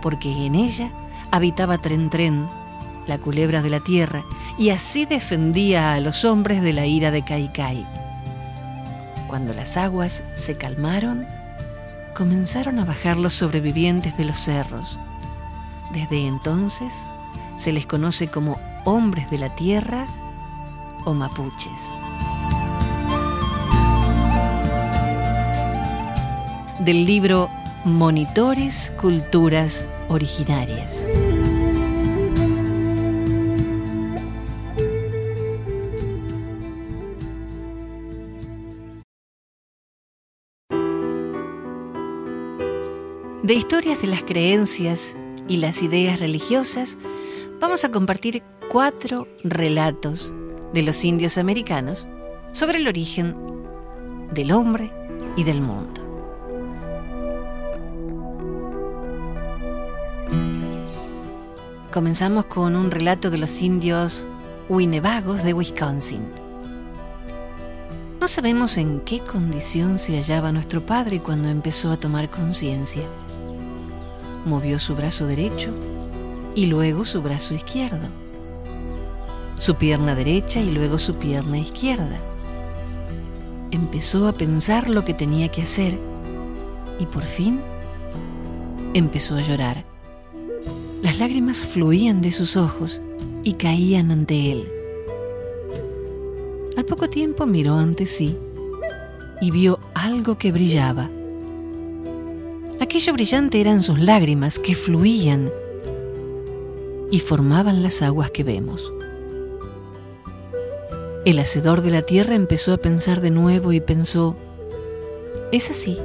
porque 0.00 0.30
en 0.46 0.54
ella 0.54 0.90
habitaba 1.30 1.78
Tren 1.78 2.08
Tren, 2.10 2.48
la 3.06 3.18
culebra 3.18 3.62
de 3.62 3.70
la 3.70 3.80
tierra, 3.80 4.24
y 4.58 4.70
así 4.70 5.04
defendía 5.04 5.94
a 5.94 6.00
los 6.00 6.24
hombres 6.24 6.62
de 6.62 6.72
la 6.72 6.86
ira 6.86 7.10
de 7.10 7.24
Kaikai. 7.24 7.86
Cuando 9.28 9.54
las 9.54 9.76
aguas 9.76 10.24
se 10.34 10.56
calmaron, 10.56 11.26
comenzaron 12.14 12.78
a 12.78 12.84
bajar 12.84 13.16
los 13.16 13.34
sobrevivientes 13.34 14.16
de 14.16 14.24
los 14.24 14.38
cerros. 14.38 14.98
Desde 15.92 16.26
entonces 16.26 16.92
se 17.56 17.72
les 17.72 17.86
conoce 17.86 18.28
como 18.28 18.58
hombres 18.84 19.30
de 19.30 19.38
la 19.38 19.54
tierra 19.54 20.06
o 21.04 21.14
mapuches. 21.14 21.80
Del 26.80 27.06
libro 27.06 27.48
Monitores 27.84 28.92
Culturas 29.00 29.86
Originarias. 30.08 31.04
De 43.52 43.58
historias 43.58 44.00
de 44.00 44.08
las 44.08 44.22
creencias 44.22 45.14
y 45.46 45.58
las 45.58 45.82
ideas 45.82 46.20
religiosas, 46.20 46.96
vamos 47.60 47.84
a 47.84 47.90
compartir 47.90 48.42
cuatro 48.70 49.28
relatos 49.44 50.32
de 50.72 50.80
los 50.80 51.04
indios 51.04 51.36
americanos 51.36 52.06
sobre 52.52 52.78
el 52.78 52.88
origen 52.88 53.36
del 54.32 54.52
hombre 54.52 54.90
y 55.36 55.44
del 55.44 55.60
mundo. 55.60 56.00
Comenzamos 61.92 62.46
con 62.46 62.74
un 62.74 62.90
relato 62.90 63.28
de 63.28 63.36
los 63.36 63.60
indios 63.60 64.26
Winnebagos 64.70 65.44
de 65.44 65.52
Wisconsin. 65.52 66.22
No 68.18 68.28
sabemos 68.28 68.78
en 68.78 69.00
qué 69.00 69.18
condición 69.18 69.98
se 69.98 70.16
hallaba 70.16 70.52
nuestro 70.52 70.86
padre 70.86 71.20
cuando 71.20 71.50
empezó 71.50 71.92
a 71.92 72.00
tomar 72.00 72.30
conciencia 72.30 73.02
movió 74.44 74.78
su 74.78 74.94
brazo 74.94 75.26
derecho 75.26 75.70
y 76.54 76.66
luego 76.66 77.04
su 77.04 77.22
brazo 77.22 77.54
izquierdo, 77.54 78.08
su 79.58 79.76
pierna 79.76 80.14
derecha 80.14 80.60
y 80.60 80.70
luego 80.70 80.98
su 80.98 81.14
pierna 81.14 81.58
izquierda. 81.58 82.18
Empezó 83.70 84.28
a 84.28 84.32
pensar 84.32 84.88
lo 84.88 85.04
que 85.04 85.14
tenía 85.14 85.48
que 85.48 85.62
hacer 85.62 85.98
y 86.98 87.06
por 87.06 87.22
fin 87.22 87.60
empezó 88.94 89.36
a 89.36 89.42
llorar. 89.42 89.84
Las 91.02 91.18
lágrimas 91.18 91.58
fluían 91.58 92.20
de 92.20 92.32
sus 92.32 92.56
ojos 92.56 93.00
y 93.42 93.54
caían 93.54 94.10
ante 94.10 94.52
él. 94.52 94.70
Al 96.76 96.84
poco 96.84 97.08
tiempo 97.08 97.46
miró 97.46 97.76
ante 97.76 98.06
sí 98.06 98.36
y 99.40 99.50
vio 99.50 99.78
algo 99.94 100.38
que 100.38 100.52
brillaba 100.52 101.10
Aquello 102.82 103.12
brillante 103.12 103.60
eran 103.60 103.80
sus 103.80 104.00
lágrimas 104.00 104.58
que 104.58 104.74
fluían 104.74 105.52
y 107.12 107.20
formaban 107.20 107.80
las 107.80 108.02
aguas 108.02 108.32
que 108.32 108.42
vemos. 108.42 108.92
El 111.24 111.38
hacedor 111.38 111.82
de 111.82 111.92
la 111.92 112.02
tierra 112.02 112.34
empezó 112.34 112.72
a 112.74 112.78
pensar 112.78 113.20
de 113.20 113.30
nuevo 113.30 113.72
y 113.72 113.80
pensó, 113.80 114.36
es 115.52 115.70
así, 115.70 115.96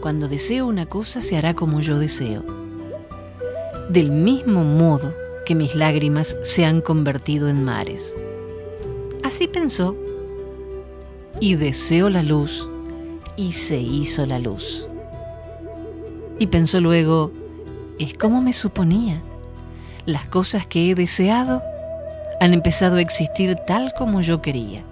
cuando 0.00 0.26
deseo 0.26 0.66
una 0.66 0.86
cosa 0.86 1.22
se 1.22 1.36
hará 1.36 1.54
como 1.54 1.80
yo 1.80 2.00
deseo. 2.00 2.42
Del 3.88 4.10
mismo 4.10 4.64
modo 4.64 5.14
que 5.46 5.54
mis 5.54 5.76
lágrimas 5.76 6.36
se 6.42 6.64
han 6.64 6.80
convertido 6.80 7.48
en 7.48 7.62
mares. 7.62 8.16
Así 9.22 9.46
pensó, 9.46 9.94
y 11.38 11.54
deseó 11.54 12.10
la 12.10 12.24
luz, 12.24 12.68
y 13.36 13.52
se 13.52 13.78
hizo 13.78 14.26
la 14.26 14.40
luz. 14.40 14.88
Y 16.38 16.48
pensó 16.48 16.80
luego, 16.80 17.32
es 17.98 18.14
como 18.14 18.40
me 18.42 18.52
suponía. 18.52 19.22
Las 20.06 20.24
cosas 20.26 20.66
que 20.66 20.90
he 20.90 20.94
deseado 20.94 21.62
han 22.40 22.52
empezado 22.52 22.96
a 22.96 23.00
existir 23.00 23.56
tal 23.66 23.92
como 23.96 24.20
yo 24.20 24.42
quería. 24.42 24.82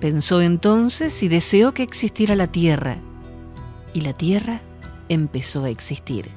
Pensó 0.00 0.40
entonces 0.40 1.22
y 1.22 1.28
deseó 1.28 1.74
que 1.74 1.82
existiera 1.82 2.34
la 2.34 2.46
tierra, 2.46 2.96
y 3.92 4.00
la 4.00 4.14
tierra 4.14 4.62
empezó 5.08 5.64
a 5.64 5.70
existir. 5.70 6.30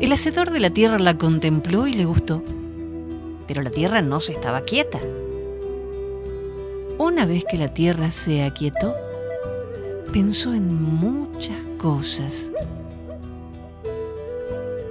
El 0.00 0.12
hacedor 0.12 0.50
de 0.50 0.60
la 0.60 0.70
tierra 0.70 0.98
la 0.98 1.16
contempló 1.16 1.86
y 1.86 1.94
le 1.94 2.04
gustó, 2.04 2.42
pero 3.46 3.62
la 3.62 3.70
tierra 3.70 4.02
no 4.02 4.20
se 4.20 4.32
estaba 4.32 4.62
quieta. 4.62 4.98
Una 6.98 7.26
vez 7.26 7.44
que 7.48 7.56
la 7.56 7.72
tierra 7.72 8.10
se 8.10 8.42
aquietó, 8.42 8.94
pensó 10.12 10.52
en 10.52 10.82
muchas 10.82 11.67
cosas 11.78 12.50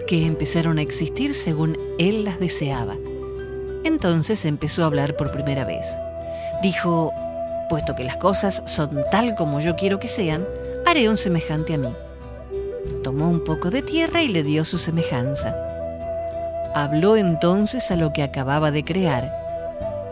que 0.08 0.26
empezaron 0.26 0.80
a 0.80 0.82
existir 0.82 1.34
según 1.34 1.78
él 2.00 2.24
las 2.24 2.40
deseaba. 2.40 2.96
Entonces 3.84 4.46
empezó 4.46 4.84
a 4.84 4.86
hablar 4.88 5.16
por 5.16 5.32
primera 5.32 5.66
vez. 5.66 5.86
Dijo, 6.64 7.12
puesto 7.70 7.94
que 7.94 8.06
las 8.06 8.18
cosas 8.18 8.64
son 8.66 9.02
tal 9.12 9.36
como 9.36 9.60
yo 9.60 9.76
quiero 9.76 10.00
que 10.00 10.08
sean, 10.08 10.48
haré 10.86 11.10
un 11.10 11.18
semejante 11.18 11.74
a 11.74 11.78
mí. 11.78 11.94
Tomó 13.04 13.30
un 13.30 13.44
poco 13.44 13.70
de 13.70 13.82
tierra 13.82 14.24
y 14.24 14.30
le 14.30 14.44
dio 14.44 14.66
su 14.66 14.78
semejanza. 14.78 15.56
Habló 16.74 17.18
entonces 17.18 17.92
a 17.92 17.96
lo 17.96 18.14
que 18.14 18.24
acababa 18.24 18.72
de 18.72 18.84
crear, 18.84 19.32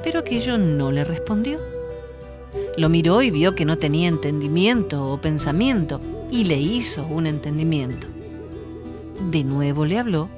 pero 0.04 0.20
aquello 0.20 0.58
no 0.58 0.92
le 0.92 1.04
respondió. 1.04 1.58
Lo 2.78 2.90
miró 2.90 3.22
y 3.22 3.32
vio 3.32 3.56
que 3.56 3.66
no 3.66 3.78
tenía 3.78 4.10
entendimiento 4.10 5.10
o 5.10 5.22
pensamiento 5.22 6.00
y 6.32 6.46
le 6.46 6.58
hizo 6.58 7.06
un 7.06 7.28
entendimiento. 7.28 8.08
De 9.32 9.44
nuevo 9.44 9.86
le 9.86 10.00
habló, 10.00 10.30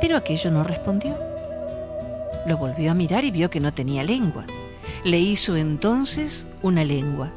pero 0.00 0.16
aquello 0.16 0.50
no 0.50 0.64
respondió. 0.64 1.16
Lo 2.46 2.58
volvió 2.58 2.90
a 2.90 2.94
mirar 2.94 3.24
y 3.24 3.30
vio 3.30 3.48
que 3.48 3.60
no 3.60 3.72
tenía 3.72 4.02
lengua. 4.02 4.44
Le 5.02 5.18
hizo 5.18 5.56
entonces 5.56 6.46
una 6.62 6.84
lengua. 6.84 7.30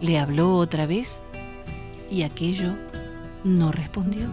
Le 0.00 0.18
habló 0.18 0.56
otra 0.56 0.84
vez 0.84 1.22
y 2.10 2.22
aquello 2.22 2.74
no 3.44 3.72
respondió. 3.72 4.28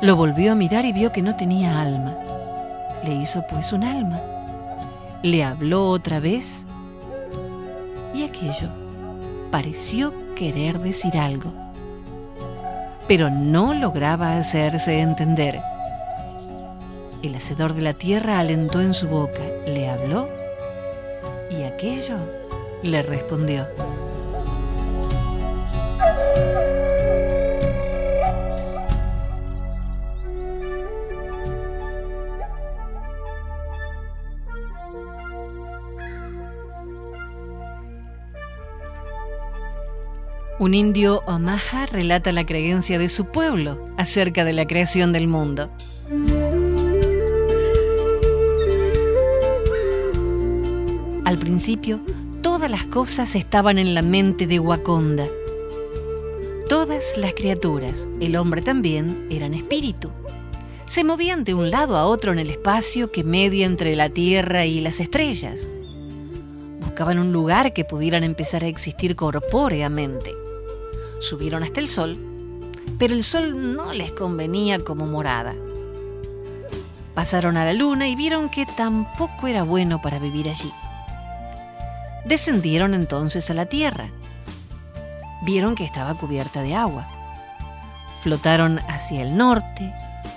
Lo 0.00 0.16
volvió 0.16 0.52
a 0.52 0.54
mirar 0.54 0.86
y 0.86 0.92
vio 0.92 1.12
que 1.12 1.20
no 1.20 1.36
tenía 1.36 1.80
alma. 1.82 2.16
le 3.04 3.14
hizo 3.14 3.44
pues 3.50 3.72
un 3.72 3.84
alma. 3.84 4.20
Le 5.22 5.44
habló 5.44 5.88
otra 5.88 6.20
vez 6.20 6.66
y 8.14 8.22
aquello 8.22 8.79
pareció 9.50 10.12
querer 10.34 10.80
decir 10.80 11.16
algo, 11.18 11.52
pero 13.08 13.30
no 13.30 13.74
lograba 13.74 14.36
hacerse 14.36 15.00
entender. 15.00 15.60
El 17.22 17.34
hacedor 17.34 17.74
de 17.74 17.82
la 17.82 17.92
tierra 17.92 18.38
alentó 18.38 18.80
en 18.80 18.94
su 18.94 19.08
boca, 19.08 19.42
le 19.66 19.88
habló 19.88 20.28
y 21.50 21.62
aquello 21.64 22.16
le 22.82 23.02
respondió. 23.02 23.66
Un 40.60 40.74
indio 40.74 41.22
Omaha 41.24 41.86
relata 41.86 42.32
la 42.32 42.44
creencia 42.44 42.98
de 42.98 43.08
su 43.08 43.24
pueblo 43.24 43.82
acerca 43.96 44.44
de 44.44 44.52
la 44.52 44.66
creación 44.66 45.10
del 45.10 45.26
mundo. 45.26 45.70
Al 51.24 51.38
principio, 51.38 52.00
todas 52.42 52.70
las 52.70 52.84
cosas 52.84 53.36
estaban 53.36 53.78
en 53.78 53.94
la 53.94 54.02
mente 54.02 54.46
de 54.46 54.60
Wakonda. 54.60 55.26
Todas 56.68 57.16
las 57.16 57.32
criaturas, 57.32 58.06
el 58.20 58.36
hombre 58.36 58.60
también, 58.60 59.28
eran 59.30 59.54
espíritu. 59.54 60.10
Se 60.84 61.04
movían 61.04 61.42
de 61.42 61.54
un 61.54 61.70
lado 61.70 61.96
a 61.96 62.04
otro 62.04 62.32
en 62.32 62.38
el 62.38 62.50
espacio 62.50 63.10
que 63.10 63.24
media 63.24 63.64
entre 63.64 63.96
la 63.96 64.10
Tierra 64.10 64.66
y 64.66 64.82
las 64.82 65.00
estrellas. 65.00 65.70
Buscaban 66.82 67.18
un 67.18 67.32
lugar 67.32 67.72
que 67.72 67.86
pudieran 67.86 68.24
empezar 68.24 68.62
a 68.62 68.66
existir 68.66 69.16
corpóreamente 69.16 70.34
subieron 71.20 71.62
hasta 71.62 71.80
el 71.80 71.88
sol, 71.88 72.18
pero 72.98 73.14
el 73.14 73.22
sol 73.22 73.74
no 73.74 73.92
les 73.92 74.10
convenía 74.10 74.82
como 74.82 75.06
morada. 75.06 75.54
Pasaron 77.14 77.56
a 77.56 77.64
la 77.64 77.72
luna 77.72 78.08
y 78.08 78.16
vieron 78.16 78.48
que 78.48 78.66
tampoco 78.66 79.46
era 79.46 79.62
bueno 79.62 80.00
para 80.00 80.18
vivir 80.18 80.48
allí. 80.48 80.72
Descendieron 82.24 82.94
entonces 82.94 83.50
a 83.50 83.54
la 83.54 83.66
tierra. 83.66 84.10
Vieron 85.42 85.74
que 85.74 85.84
estaba 85.84 86.14
cubierta 86.14 86.62
de 86.62 86.74
agua. 86.74 87.08
Flotaron 88.22 88.78
hacia 88.88 89.22
el 89.22 89.36
norte, 89.36 89.92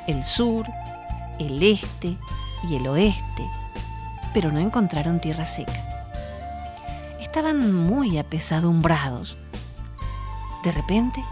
el 0.07 0.23
sur, 0.23 0.65
el 1.39 1.61
este 1.61 2.17
y 2.69 2.75
el 2.75 2.87
oeste, 2.87 3.47
pero 4.33 4.51
no 4.51 4.59
encontraron 4.59 5.19
tierra 5.19 5.45
seca. 5.45 5.81
Estaban 7.19 7.73
muy 7.73 8.17
apesadumbrados 8.17 9.37
de 10.63 10.71
repente, 10.71 11.23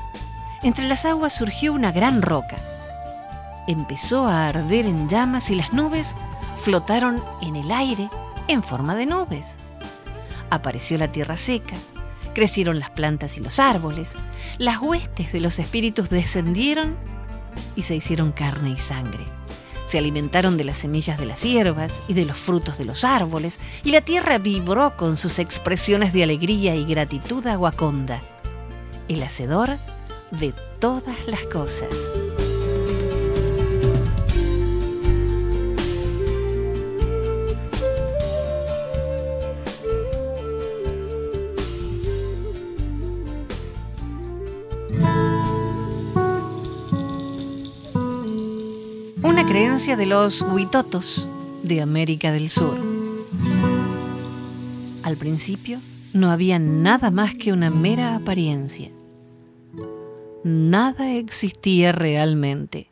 entre 0.61 0.87
las 0.87 1.05
aguas 1.05 1.33
surgió 1.33 1.73
una 1.73 1.91
gran 1.91 2.21
roca. 2.21 2.57
Empezó 3.67 4.27
a 4.27 4.47
arder 4.47 4.85
en 4.85 5.07
llamas 5.07 5.49
y 5.49 5.55
las 5.55 5.73
nubes 5.73 6.15
flotaron 6.61 7.23
en 7.41 7.55
el 7.55 7.71
aire 7.71 8.09
en 8.47 8.61
forma 8.61 8.93
de 8.93 9.05
nubes. 9.05 9.55
Apareció 10.49 10.97
la 10.97 11.11
tierra 11.11 11.37
seca, 11.37 11.75
crecieron 12.35 12.79
las 12.79 12.89
plantas 12.89 13.37
y 13.37 13.39
los 13.39 13.59
árboles, 13.59 14.15
las 14.57 14.79
huestes 14.79 15.31
de 15.31 15.39
los 15.39 15.57
espíritus 15.59 16.09
descendieron 16.09 16.97
y 17.75 17.83
se 17.83 17.95
hicieron 17.95 18.33
carne 18.33 18.71
y 18.71 18.77
sangre. 18.77 19.25
Se 19.87 19.97
alimentaron 19.97 20.57
de 20.57 20.65
las 20.65 20.77
semillas 20.77 21.17
de 21.17 21.25
las 21.25 21.43
hierbas 21.43 22.01
y 22.07 22.13
de 22.13 22.25
los 22.25 22.37
frutos 22.37 22.77
de 22.77 22.85
los 22.85 23.03
árboles, 23.03 23.59
y 23.83 23.91
la 23.91 24.01
tierra 24.01 24.37
vibró 24.37 24.95
con 24.95 25.17
sus 25.17 25.39
expresiones 25.39 26.13
de 26.13 26.23
alegría 26.23 26.75
y 26.75 26.85
gratitud 26.85 27.45
a 27.47 27.57
Wakonda 27.57 28.21
el 29.13 29.23
hacedor 29.23 29.77
de 30.31 30.53
todas 30.79 31.27
las 31.27 31.41
cosas. 31.41 31.89
Una 49.23 49.45
creencia 49.45 49.97
de 49.97 50.05
los 50.05 50.41
huitotos 50.41 51.27
de 51.63 51.81
América 51.81 52.31
del 52.31 52.49
Sur. 52.49 52.77
Al 55.03 55.17
principio 55.17 55.79
no 56.13 56.31
había 56.31 56.59
nada 56.59 57.11
más 57.11 57.35
que 57.35 57.51
una 57.51 57.69
mera 57.69 58.15
apariencia 58.15 58.89
nada 60.43 61.11
existía 61.13 61.91
realmente. 61.91 62.87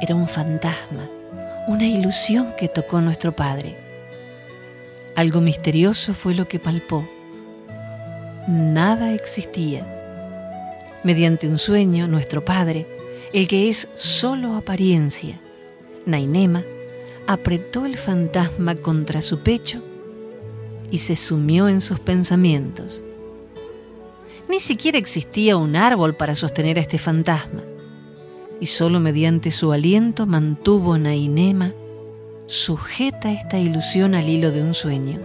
Era 0.00 0.14
un 0.14 0.26
fantasma, 0.26 1.08
una 1.66 1.86
ilusión 1.86 2.52
que 2.58 2.68
tocó 2.68 3.00
nuestro 3.00 3.32
Padre. 3.32 3.76
Algo 5.16 5.40
misterioso 5.40 6.14
fue 6.14 6.34
lo 6.34 6.48
que 6.48 6.58
palpó. 6.58 7.08
Nada 8.46 9.12
existía. 9.12 9.86
Mediante 11.02 11.48
un 11.48 11.58
sueño, 11.58 12.08
nuestro 12.08 12.44
Padre, 12.44 12.86
el 13.32 13.48
que 13.48 13.68
es 13.68 13.88
solo 13.94 14.54
apariencia, 14.56 15.38
Nainema, 16.04 16.64
apretó 17.26 17.86
el 17.86 17.96
fantasma 17.96 18.74
contra 18.74 19.22
su 19.22 19.40
pecho 19.40 19.82
y 20.90 20.98
se 20.98 21.16
sumió 21.16 21.68
en 21.68 21.80
sus 21.80 22.00
pensamientos 22.00 23.02
ni 24.50 24.58
siquiera 24.58 24.98
existía 24.98 25.56
un 25.56 25.76
árbol 25.76 26.14
para 26.14 26.34
sostener 26.34 26.76
a 26.76 26.80
este 26.80 26.98
fantasma, 26.98 27.62
y 28.60 28.66
solo 28.66 28.98
mediante 28.98 29.52
su 29.52 29.70
aliento 29.72 30.26
mantuvo 30.26 30.98
Nainema 30.98 31.72
sujeta 32.46 33.30
esta 33.30 33.58
ilusión 33.60 34.16
al 34.16 34.28
hilo 34.28 34.50
de 34.50 34.62
un 34.62 34.74
sueño. 34.74 35.20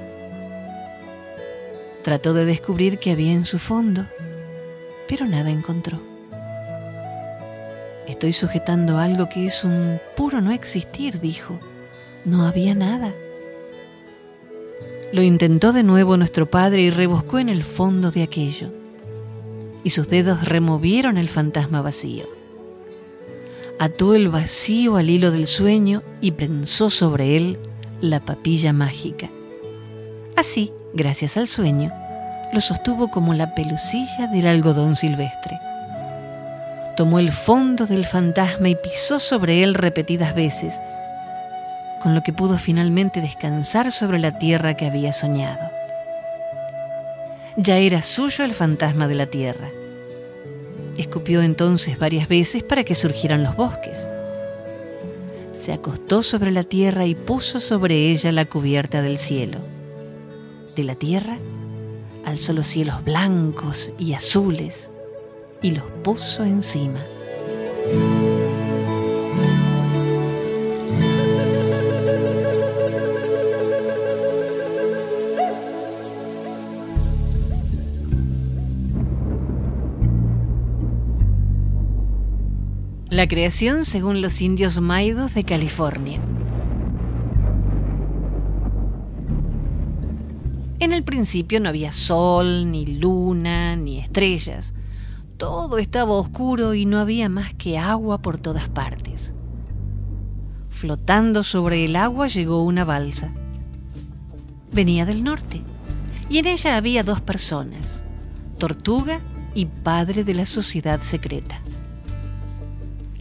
Trató 2.03 2.35
de 2.35 2.45
descubrir 2.45 2.99
qué 2.99 3.11
había 3.11 3.31
en 3.31 3.45
su 3.45 3.57
fondo, 3.57 4.05
pero 5.09 5.25
nada 5.25 5.49
encontró. 5.49 5.99
Estoy 8.07 8.31
sujetando 8.31 8.99
algo 8.99 9.27
que 9.27 9.47
es 9.47 9.63
un 9.63 9.99
puro 10.15 10.39
no 10.39 10.51
existir, 10.51 11.19
dijo. 11.19 11.59
No 12.25 12.45
había 12.45 12.75
nada. 12.75 13.11
Lo 15.11 15.23
intentó 15.23 15.73
de 15.73 15.81
nuevo 15.81 16.15
nuestro 16.15 16.45
padre 16.45 16.83
y 16.83 16.89
rebuscó 16.91 17.39
en 17.39 17.49
el 17.49 17.63
fondo 17.63 18.11
de 18.11 18.21
aquello 18.21 18.84
y 19.85 19.91
sus 19.91 20.09
dedos 20.09 20.43
removieron 20.43 21.19
el 21.19 21.29
fantasma 21.29 21.83
vacío. 21.83 22.25
Ató 23.79 24.15
el 24.15 24.29
vacío 24.29 24.97
al 24.97 25.11
hilo 25.11 25.29
del 25.29 25.45
sueño 25.45 26.01
y 26.21 26.31
prensó 26.31 26.89
sobre 26.89 27.37
él 27.37 27.59
la 28.01 28.19
papilla 28.19 28.73
mágica. 28.73 29.29
Así, 30.35 30.73
gracias 30.95 31.37
al 31.37 31.47
sueño, 31.47 31.93
lo 32.51 32.61
sostuvo 32.61 33.11
como 33.11 33.35
la 33.35 33.53
pelusilla 33.53 34.25
del 34.25 34.47
algodón 34.47 34.95
silvestre. 34.95 35.59
Tomó 36.97 37.19
el 37.19 37.31
fondo 37.31 37.85
del 37.85 38.05
fantasma 38.05 38.69
y 38.69 38.75
pisó 38.75 39.19
sobre 39.19 39.61
él 39.61 39.75
repetidas 39.75 40.33
veces, 40.33 40.81
con 42.01 42.15
lo 42.15 42.23
que 42.23 42.33
pudo 42.33 42.57
finalmente 42.57 43.21
descansar 43.21 43.91
sobre 43.91 44.17
la 44.17 44.39
tierra 44.39 44.73
que 44.73 44.87
había 44.87 45.13
soñado. 45.13 45.74
Ya 47.57 47.77
era 47.77 48.01
suyo 48.01 48.43
el 48.43 48.53
fantasma 48.53 49.07
de 49.07 49.15
la 49.15 49.27
tierra. 49.27 49.71
Escupió 50.97 51.41
entonces 51.41 51.97
varias 51.97 52.27
veces 52.27 52.63
para 52.63 52.83
que 52.83 52.95
surgieran 52.95 53.43
los 53.43 53.55
bosques. 53.55 54.09
Se 55.53 55.71
acostó 55.71 56.21
sobre 56.21 56.51
la 56.51 56.63
tierra 56.63 57.05
y 57.05 57.15
puso 57.15 57.61
sobre 57.61 58.11
ella 58.11 58.33
la 58.33 58.45
cubierta 58.45 59.01
del 59.01 59.17
cielo. 59.17 59.59
De 60.75 60.83
la 60.83 60.95
tierra 60.95 61.37
alzó 62.25 62.51
los 62.51 62.67
cielos 62.67 63.01
blancos 63.05 63.93
y 63.97 64.13
azules 64.13 64.91
y 65.61 65.71
los 65.71 65.85
puso 66.03 66.43
encima. 66.43 66.99
La 83.15 83.30
creación 83.30 83.86
según 83.86 84.21
los 84.21 84.41
indios 84.41 84.82
maidos 84.82 85.34
de 85.34 85.45
California. 85.45 86.19
En 90.80 90.91
el 90.91 91.06
principio 91.06 91.62
no 91.62 91.69
había 91.69 91.93
sol, 91.93 92.69
ni 92.69 92.86
luna, 92.86 93.78
ni 93.78 93.99
estrellas. 93.99 94.73
Todo 95.38 95.78
estaba 95.78 96.12
oscuro 96.12 96.73
y 96.73 96.86
no 96.86 96.99
había 96.99 97.30
más 97.30 97.54
que 97.54 97.78
agua 97.78 98.21
por 98.21 98.38
todas 98.38 98.67
partes. 98.67 99.34
Flotando 100.67 101.43
sobre 101.43 101.86
el 101.86 101.95
agua 101.95 102.28
llegó 102.28 102.63
una 102.63 102.84
balsa. 102.84 103.34
Venía 104.73 105.06
del 105.06 105.23
norte 105.23 105.62
y 106.28 106.39
en 106.39 106.47
ella 106.47 106.75
había 106.75 107.01
dos 107.01 107.21
personas, 107.21 108.04
Tortuga 108.58 109.21
y 109.54 109.67
padre 109.67 110.25
de 110.25 110.34
la 110.34 110.45
sociedad 110.45 110.99
secreta. 110.99 111.62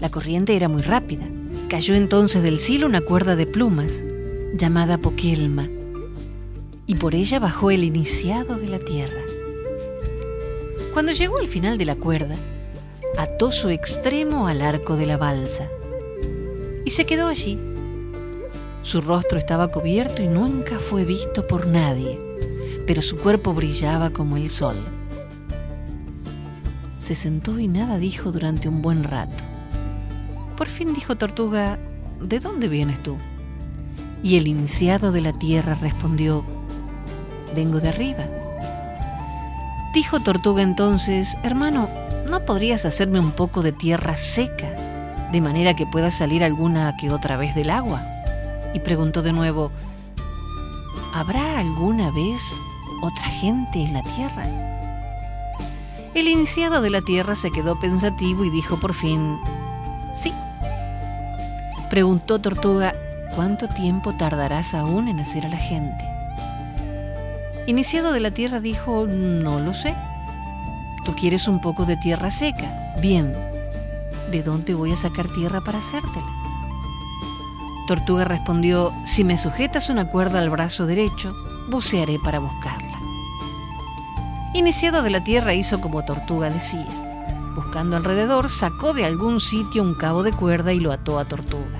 La 0.00 0.10
corriente 0.10 0.56
era 0.56 0.68
muy 0.68 0.82
rápida. 0.82 1.24
Cayó 1.68 1.94
entonces 1.94 2.42
del 2.42 2.58
cielo 2.58 2.86
una 2.86 3.00
cuerda 3.00 3.36
de 3.36 3.46
plumas, 3.46 4.04
llamada 4.54 4.98
Pokelma, 4.98 5.68
y 6.86 6.96
por 6.96 7.14
ella 7.14 7.38
bajó 7.38 7.70
el 7.70 7.84
iniciado 7.84 8.56
de 8.56 8.68
la 8.68 8.78
tierra. 8.78 9.20
Cuando 10.92 11.12
llegó 11.12 11.38
al 11.38 11.48
final 11.48 11.78
de 11.78 11.84
la 11.84 11.96
cuerda, 11.96 12.36
ató 13.16 13.50
su 13.50 13.68
extremo 13.68 14.46
al 14.46 14.62
arco 14.62 14.96
de 14.96 15.06
la 15.06 15.16
balsa 15.16 15.68
y 16.84 16.90
se 16.90 17.06
quedó 17.06 17.28
allí. 17.28 17.58
Su 18.82 19.00
rostro 19.00 19.38
estaba 19.38 19.68
cubierto 19.68 20.22
y 20.22 20.28
nunca 20.28 20.78
fue 20.78 21.04
visto 21.04 21.46
por 21.46 21.66
nadie, 21.66 22.20
pero 22.86 23.00
su 23.00 23.16
cuerpo 23.16 23.54
brillaba 23.54 24.10
como 24.10 24.36
el 24.36 24.50
sol. 24.50 24.76
Se 26.96 27.14
sentó 27.14 27.58
y 27.58 27.68
nada 27.68 27.98
dijo 27.98 28.30
durante 28.30 28.68
un 28.68 28.82
buen 28.82 29.04
rato. 29.04 29.42
Por 30.56 30.68
fin 30.68 30.94
dijo 30.94 31.16
Tortuga, 31.16 31.78
¿de 32.20 32.38
dónde 32.38 32.68
vienes 32.68 33.02
tú? 33.02 33.16
Y 34.22 34.36
el 34.36 34.46
iniciado 34.46 35.10
de 35.10 35.20
la 35.20 35.32
tierra 35.32 35.74
respondió, 35.74 36.44
vengo 37.54 37.80
de 37.80 37.88
arriba. 37.88 38.24
Dijo 39.94 40.20
Tortuga 40.20 40.62
entonces, 40.62 41.36
hermano, 41.42 41.88
¿no 42.30 42.44
podrías 42.44 42.84
hacerme 42.84 43.18
un 43.18 43.32
poco 43.32 43.62
de 43.62 43.72
tierra 43.72 44.16
seca, 44.16 44.70
de 45.32 45.40
manera 45.40 45.74
que 45.74 45.86
pueda 45.86 46.10
salir 46.10 46.44
alguna 46.44 46.96
que 46.96 47.10
otra 47.10 47.36
vez 47.36 47.54
del 47.54 47.70
agua? 47.70 48.02
Y 48.74 48.80
preguntó 48.80 49.22
de 49.22 49.32
nuevo, 49.32 49.72
¿habrá 51.12 51.58
alguna 51.58 52.10
vez 52.12 52.56
otra 53.02 53.24
gente 53.24 53.82
en 53.82 53.92
la 53.92 54.02
tierra? 54.02 54.46
El 56.14 56.28
iniciado 56.28 56.80
de 56.80 56.90
la 56.90 57.02
tierra 57.02 57.34
se 57.34 57.50
quedó 57.50 57.78
pensativo 57.80 58.44
y 58.44 58.50
dijo 58.50 58.78
por 58.78 58.94
fin, 58.94 59.36
sí. 60.12 60.32
Preguntó 61.90 62.40
Tortuga, 62.40 62.94
¿cuánto 63.36 63.68
tiempo 63.68 64.14
tardarás 64.14 64.74
aún 64.74 65.08
en 65.08 65.20
hacer 65.20 65.46
a 65.46 65.48
la 65.48 65.56
gente? 65.56 66.04
Iniciado 67.66 68.12
de 68.12 68.20
la 68.20 68.30
tierra 68.30 68.60
dijo, 68.60 69.06
no 69.06 69.60
lo 69.60 69.74
sé. 69.74 69.94
Tú 71.04 71.14
quieres 71.14 71.46
un 71.48 71.60
poco 71.60 71.84
de 71.84 71.96
tierra 71.96 72.30
seca. 72.30 72.94
Bien, 73.00 73.34
¿de 74.30 74.42
dónde 74.42 74.74
voy 74.74 74.92
a 74.92 74.96
sacar 74.96 75.28
tierra 75.28 75.60
para 75.60 75.78
hacértela? 75.78 76.26
Tortuga 77.86 78.24
respondió, 78.24 78.92
si 79.04 79.24
me 79.24 79.36
sujetas 79.36 79.90
una 79.90 80.06
cuerda 80.10 80.38
al 80.38 80.48
brazo 80.48 80.86
derecho, 80.86 81.34
bucearé 81.68 82.18
para 82.18 82.38
buscarla. 82.38 82.98
Iniciado 84.54 85.02
de 85.02 85.10
la 85.10 85.22
tierra 85.22 85.52
hizo 85.52 85.80
como 85.80 86.04
Tortuga 86.04 86.48
decía. 86.48 87.03
Buscando 87.54 87.96
alrededor, 87.96 88.50
sacó 88.50 88.92
de 88.92 89.04
algún 89.04 89.38
sitio 89.38 89.82
un 89.82 89.94
cabo 89.94 90.24
de 90.24 90.32
cuerda 90.32 90.72
y 90.72 90.80
lo 90.80 90.90
ató 90.90 91.20
a 91.20 91.24
Tortuga. 91.24 91.78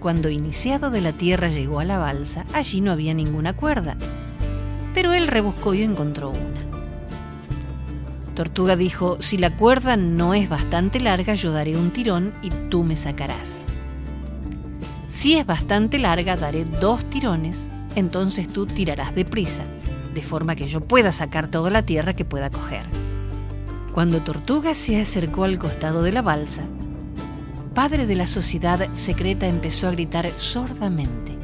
Cuando 0.00 0.28
Iniciado 0.28 0.90
de 0.90 1.00
la 1.00 1.12
tierra 1.12 1.48
llegó 1.48 1.80
a 1.80 1.84
la 1.84 1.98
balsa, 1.98 2.44
allí 2.52 2.80
no 2.82 2.92
había 2.92 3.14
ninguna 3.14 3.56
cuerda, 3.56 3.96
pero 4.92 5.14
él 5.14 5.28
rebuscó 5.28 5.72
y 5.72 5.82
encontró 5.82 6.30
una. 6.30 6.60
Tortuga 8.34 8.76
dijo, 8.76 9.16
si 9.20 9.38
la 9.38 9.56
cuerda 9.56 9.96
no 9.96 10.34
es 10.34 10.48
bastante 10.48 11.00
larga, 11.00 11.34
yo 11.34 11.50
daré 11.50 11.76
un 11.76 11.90
tirón 11.90 12.34
y 12.42 12.50
tú 12.68 12.84
me 12.84 12.96
sacarás. 12.96 13.64
Si 15.08 15.34
es 15.34 15.46
bastante 15.46 15.98
larga, 15.98 16.36
daré 16.36 16.64
dos 16.64 17.04
tirones, 17.06 17.70
entonces 17.96 18.46
tú 18.46 18.66
tirarás 18.66 19.14
deprisa, 19.14 19.64
de 20.14 20.22
forma 20.22 20.54
que 20.54 20.68
yo 20.68 20.82
pueda 20.82 21.12
sacar 21.12 21.50
toda 21.50 21.70
la 21.70 21.82
tierra 21.82 22.14
que 22.14 22.24
pueda 22.26 22.50
coger. 22.50 23.07
Cuando 23.92 24.22
Tortuga 24.22 24.74
se 24.74 25.00
acercó 25.00 25.44
al 25.44 25.58
costado 25.58 26.02
de 26.02 26.12
la 26.12 26.22
balsa, 26.22 26.64
padre 27.74 28.06
de 28.06 28.16
la 28.16 28.26
sociedad 28.26 28.88
secreta 28.94 29.46
empezó 29.46 29.88
a 29.88 29.92
gritar 29.92 30.30
sordamente. 30.36 31.36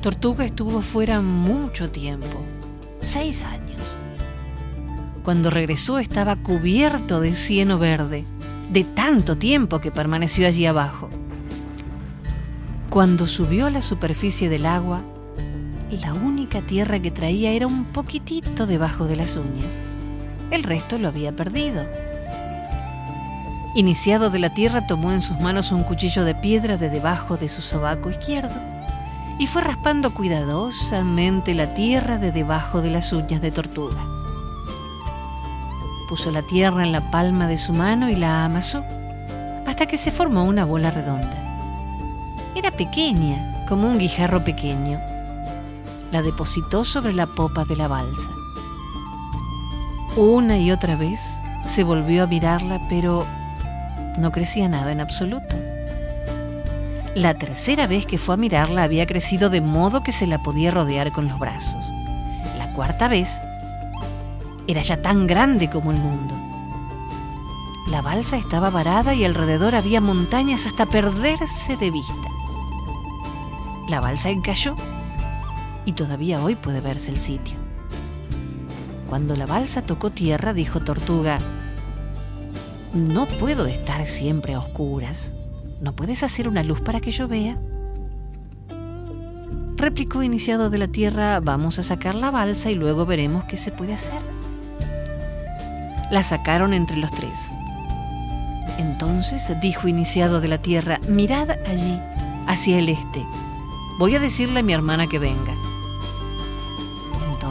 Tortuga 0.00 0.44
estuvo 0.44 0.80
fuera 0.80 1.20
mucho 1.20 1.90
tiempo, 1.90 2.44
seis 3.00 3.44
años. 3.44 3.80
Cuando 5.22 5.50
regresó 5.50 5.98
estaba 5.98 6.36
cubierto 6.36 7.20
de 7.20 7.34
cieno 7.34 7.78
verde, 7.78 8.24
de 8.72 8.84
tanto 8.84 9.36
tiempo 9.36 9.80
que 9.80 9.90
permaneció 9.90 10.46
allí 10.46 10.66
abajo. 10.66 11.10
Cuando 12.90 13.26
subió 13.26 13.66
a 13.66 13.70
la 13.70 13.82
superficie 13.82 14.48
del 14.48 14.66
agua, 14.66 15.02
la 15.96 16.12
única 16.14 16.60
tierra 16.60 17.00
que 17.00 17.10
traía 17.10 17.52
era 17.52 17.66
un 17.66 17.84
poquitito 17.86 18.66
debajo 18.66 19.06
de 19.06 19.16
las 19.16 19.36
uñas. 19.36 19.80
El 20.50 20.62
resto 20.62 20.98
lo 20.98 21.08
había 21.08 21.32
perdido. 21.32 21.86
Iniciado 23.74 24.30
de 24.30 24.38
la 24.38 24.54
tierra, 24.54 24.86
tomó 24.86 25.12
en 25.12 25.22
sus 25.22 25.38
manos 25.40 25.72
un 25.72 25.84
cuchillo 25.84 26.24
de 26.24 26.34
piedra 26.34 26.76
de 26.76 26.90
debajo 26.90 27.36
de 27.36 27.48
su 27.48 27.62
sobaco 27.62 28.10
izquierdo 28.10 28.54
y 29.38 29.46
fue 29.46 29.62
raspando 29.62 30.12
cuidadosamente 30.12 31.54
la 31.54 31.74
tierra 31.74 32.18
de 32.18 32.32
debajo 32.32 32.82
de 32.82 32.90
las 32.90 33.12
uñas 33.12 33.40
de 33.40 33.50
tortuga 33.50 34.18
puso 36.08 36.30
la 36.30 36.42
tierra 36.42 36.82
en 36.82 36.90
la 36.90 37.10
palma 37.10 37.46
de 37.46 37.58
su 37.58 37.72
mano 37.74 38.08
y 38.08 38.16
la 38.16 38.46
amasó, 38.46 38.82
hasta 39.66 39.86
que 39.86 39.98
se 39.98 40.10
formó 40.10 40.44
una 40.44 40.64
bola 40.64 40.90
redonda. 40.90 41.36
Era 42.54 42.70
pequeña, 42.70 43.66
como 43.68 43.88
un 43.88 43.98
guijarro 43.98 44.42
pequeño. 44.42 44.98
La 46.10 46.22
depositó 46.22 46.84
sobre 46.84 47.12
la 47.12 47.26
popa 47.26 47.64
de 47.64 47.76
la 47.76 47.88
balsa. 47.88 48.30
Una 50.16 50.58
y 50.58 50.72
otra 50.72 50.96
vez 50.96 51.20
se 51.64 51.84
volvió 51.84 52.24
a 52.24 52.26
mirarla, 52.26 52.80
pero 52.88 53.26
no 54.18 54.32
crecía 54.32 54.68
nada 54.68 54.90
en 54.90 55.00
absoluto. 55.00 55.54
La 57.14 57.34
tercera 57.34 57.86
vez 57.86 58.06
que 58.06 58.18
fue 58.18 58.34
a 58.34 58.38
mirarla 58.38 58.84
había 58.84 59.06
crecido 59.06 59.50
de 59.50 59.60
modo 59.60 60.02
que 60.02 60.12
se 60.12 60.26
la 60.26 60.42
podía 60.42 60.70
rodear 60.70 61.12
con 61.12 61.28
los 61.28 61.38
brazos. 61.38 61.84
La 62.56 62.72
cuarta 62.74 63.08
vez 63.08 63.40
era 64.66 64.82
ya 64.82 65.02
tan 65.02 65.26
grande 65.26 65.68
como 65.70 65.90
el 65.90 65.98
mundo. 65.98 66.34
La 67.88 68.02
balsa 68.02 68.36
estaba 68.36 68.70
varada 68.70 69.14
y 69.14 69.24
alrededor 69.24 69.74
había 69.74 70.00
montañas 70.00 70.66
hasta 70.66 70.86
perderse 70.86 71.76
de 71.76 71.90
vista. 71.90 72.28
La 73.88 74.00
balsa 74.00 74.28
encalló 74.28 74.76
y 75.88 75.92
todavía 75.92 76.42
hoy 76.44 76.54
puede 76.54 76.80
verse 76.80 77.10
el 77.10 77.18
sitio. 77.18 77.56
Cuando 79.08 79.34
la 79.34 79.46
balsa 79.46 79.82
tocó 79.82 80.10
tierra, 80.10 80.52
dijo 80.52 80.80
Tortuga, 80.80 81.38
no 82.92 83.26
puedo 83.26 83.66
estar 83.66 84.06
siempre 84.06 84.52
a 84.52 84.58
oscuras. 84.58 85.32
¿No 85.80 85.96
puedes 85.96 86.22
hacer 86.22 86.46
una 86.46 86.62
luz 86.62 86.82
para 86.82 87.00
que 87.00 87.10
yo 87.10 87.26
vea? 87.26 87.56
Replicó 89.76 90.22
iniciado 90.22 90.68
de 90.68 90.78
la 90.78 90.88
tierra, 90.88 91.40
vamos 91.40 91.78
a 91.78 91.82
sacar 91.82 92.14
la 92.14 92.30
balsa 92.30 92.70
y 92.70 92.74
luego 92.74 93.06
veremos 93.06 93.44
qué 93.44 93.56
se 93.56 93.72
puede 93.72 93.94
hacer 93.94 94.20
la 96.10 96.22
sacaron 96.22 96.72
entre 96.72 96.96
los 96.96 97.10
tres. 97.10 97.52
Entonces 98.78 99.52
dijo 99.60 99.88
iniciado 99.88 100.40
de 100.40 100.48
la 100.48 100.58
tierra, 100.58 101.00
mirad 101.08 101.50
allí, 101.66 102.00
hacia 102.46 102.78
el 102.78 102.88
este. 102.88 103.24
Voy 103.98 104.14
a 104.14 104.20
decirle 104.20 104.60
a 104.60 104.62
mi 104.62 104.72
hermana 104.72 105.06
que 105.06 105.18
venga. 105.18 105.54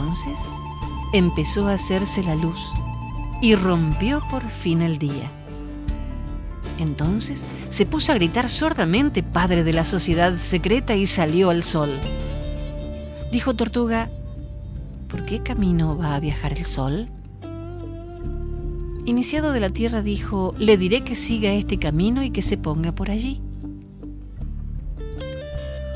Entonces 0.08 0.48
empezó 1.12 1.68
a 1.68 1.74
hacerse 1.74 2.22
la 2.22 2.34
luz 2.34 2.72
y 3.42 3.54
rompió 3.54 4.22
por 4.30 4.48
fin 4.48 4.80
el 4.80 4.96
día. 4.96 5.30
Entonces 6.78 7.44
se 7.68 7.84
puso 7.84 8.12
a 8.12 8.14
gritar 8.14 8.48
sordamente 8.48 9.22
Padre 9.22 9.64
de 9.64 9.74
la 9.74 9.84
sociedad 9.84 10.38
secreta 10.38 10.94
y 10.94 11.06
salió 11.06 11.50
al 11.50 11.62
sol. 11.62 11.98
Dijo 13.30 13.52
Tortuga, 13.52 14.08
¿por 15.08 15.26
qué 15.26 15.42
camino 15.42 15.98
va 15.98 16.14
a 16.14 16.20
viajar 16.20 16.54
el 16.54 16.64
sol? 16.64 17.10
Iniciado 19.04 19.52
de 19.52 19.60
la 19.60 19.68
tierra 19.68 20.00
dijo, 20.00 20.54
le 20.56 20.78
diré 20.78 21.04
que 21.04 21.16
siga 21.16 21.52
este 21.52 21.78
camino 21.78 22.22
y 22.22 22.30
que 22.30 22.40
se 22.40 22.56
ponga 22.56 22.92
por 22.92 23.10
allí. 23.10 23.42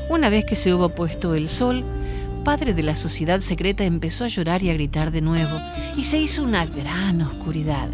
Una 0.07 0.29
vez 0.29 0.45
que 0.45 0.55
se 0.55 0.71
hubo 0.71 0.89
puesto 0.89 1.33
el 1.33 1.49
sol, 1.49 1.83
padre 2.43 2.73
de 2.73 2.83
la 2.83 2.95
sociedad 2.95 3.39
secreta 3.39 3.83
empezó 3.83 4.23
a 4.23 4.27
llorar 4.27 4.63
y 4.63 4.69
a 4.69 4.73
gritar 4.73 5.11
de 5.11 5.21
nuevo, 5.21 5.57
y 5.95 6.03
se 6.03 6.19
hizo 6.19 6.43
una 6.43 6.65
gran 6.65 7.21
oscuridad. 7.21 7.89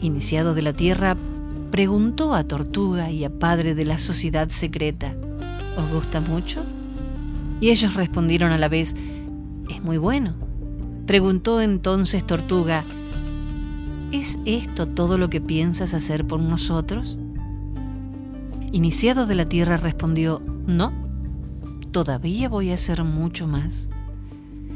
Iniciado 0.00 0.54
de 0.54 0.62
la 0.62 0.72
tierra, 0.72 1.16
preguntó 1.70 2.34
a 2.34 2.44
Tortuga 2.44 3.10
y 3.10 3.24
a 3.24 3.30
padre 3.30 3.74
de 3.74 3.84
la 3.84 3.98
sociedad 3.98 4.48
secreta, 4.50 5.14
¿os 5.76 5.90
gusta 5.92 6.20
mucho? 6.20 6.64
Y 7.60 7.70
ellos 7.70 7.94
respondieron 7.94 8.52
a 8.52 8.58
la 8.58 8.68
vez, 8.68 8.94
es 9.70 9.82
muy 9.82 9.98
bueno. 9.98 10.34
Preguntó 11.06 11.60
entonces 11.60 12.26
Tortuga, 12.26 12.84
¿Es 14.12 14.38
esto 14.44 14.88
todo 14.88 15.16
lo 15.16 15.30
que 15.30 15.40
piensas 15.40 15.94
hacer 15.94 16.26
por 16.26 16.38
nosotros? 16.38 17.18
Iniciado 18.70 19.24
de 19.26 19.34
la 19.34 19.46
tierra 19.46 19.78
respondió, 19.78 20.42
no, 20.66 20.92
todavía 21.92 22.48
voy 22.48 22.70
a 22.70 22.74
hacer 22.74 23.04
mucho 23.04 23.46
más. 23.46 23.88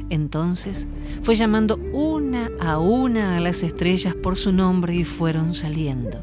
Entonces 0.09 0.87
fue 1.22 1.35
llamando 1.35 1.81
una 1.92 2.50
a 2.61 2.79
una 2.79 3.37
a 3.37 3.40
las 3.40 3.62
estrellas 3.62 4.14
por 4.14 4.37
su 4.37 4.52
nombre 4.52 4.94
y 4.94 5.05
fueron 5.05 5.55
saliendo. 5.55 6.22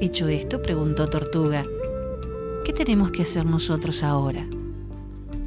Hecho 0.00 0.28
esto, 0.28 0.62
preguntó 0.62 1.08
Tortuga, 1.08 1.64
¿qué 2.64 2.72
tenemos 2.72 3.10
que 3.10 3.22
hacer 3.22 3.44
nosotros 3.44 4.04
ahora? 4.04 4.46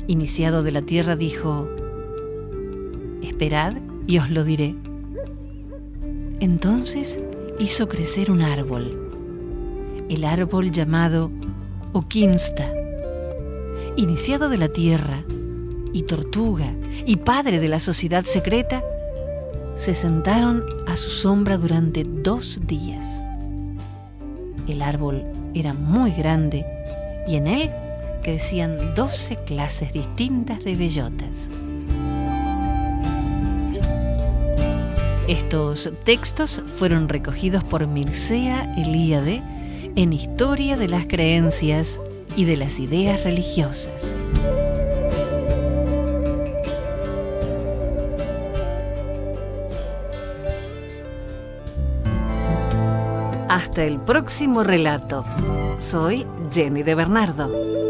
Iniciado 0.07 0.63
de 0.63 0.71
la 0.71 0.81
tierra 0.81 1.15
dijo, 1.15 1.69
esperad 3.21 3.77
y 4.05 4.17
os 4.17 4.29
lo 4.29 4.43
diré. 4.43 4.75
Entonces 6.41 7.21
hizo 7.59 7.87
crecer 7.87 8.29
un 8.29 8.41
árbol, 8.41 9.09
el 10.09 10.25
árbol 10.25 10.71
llamado 10.71 11.31
Oquinsta. 11.93 12.82
Iniciado 13.95 14.49
de 14.49 14.57
la 14.57 14.69
tierra, 14.69 15.23
y 15.93 16.01
Tortuga 16.03 16.73
y 17.05 17.17
padre 17.17 17.59
de 17.59 17.69
la 17.69 17.79
sociedad 17.79 18.25
secreta, 18.25 18.83
se 19.75 19.93
sentaron 19.93 20.63
a 20.87 20.95
su 20.95 21.11
sombra 21.11 21.57
durante 21.57 22.03
dos 22.03 22.59
días. 22.65 23.23
El 24.67 24.81
árbol 24.81 25.23
era 25.53 25.73
muy 25.73 26.11
grande 26.11 26.65
y 27.27 27.35
en 27.35 27.47
él 27.47 27.69
crecían 28.23 28.95
doce 28.95 29.37
clases 29.45 29.93
distintas 29.93 30.63
de 30.63 30.75
bellotas. 30.75 31.49
Estos 35.27 35.91
textos 36.03 36.63
fueron 36.77 37.09
recogidos 37.09 37.63
por 37.63 37.87
Mircea 37.87 38.73
Elíade 38.75 39.41
en 39.95 40.13
Historia 40.13 40.77
de 40.77 40.89
las 40.89 41.05
Creencias 41.05 41.99
y 42.35 42.45
de 42.45 42.57
las 42.57 42.79
Ideas 42.79 43.23
Religiosas. 43.23 44.15
Hasta 53.49 53.83
el 53.83 53.99
próximo 53.99 54.63
relato. 54.63 55.23
Soy 55.77 56.25
Jenny 56.51 56.81
de 56.83 56.95
Bernardo. 56.95 57.82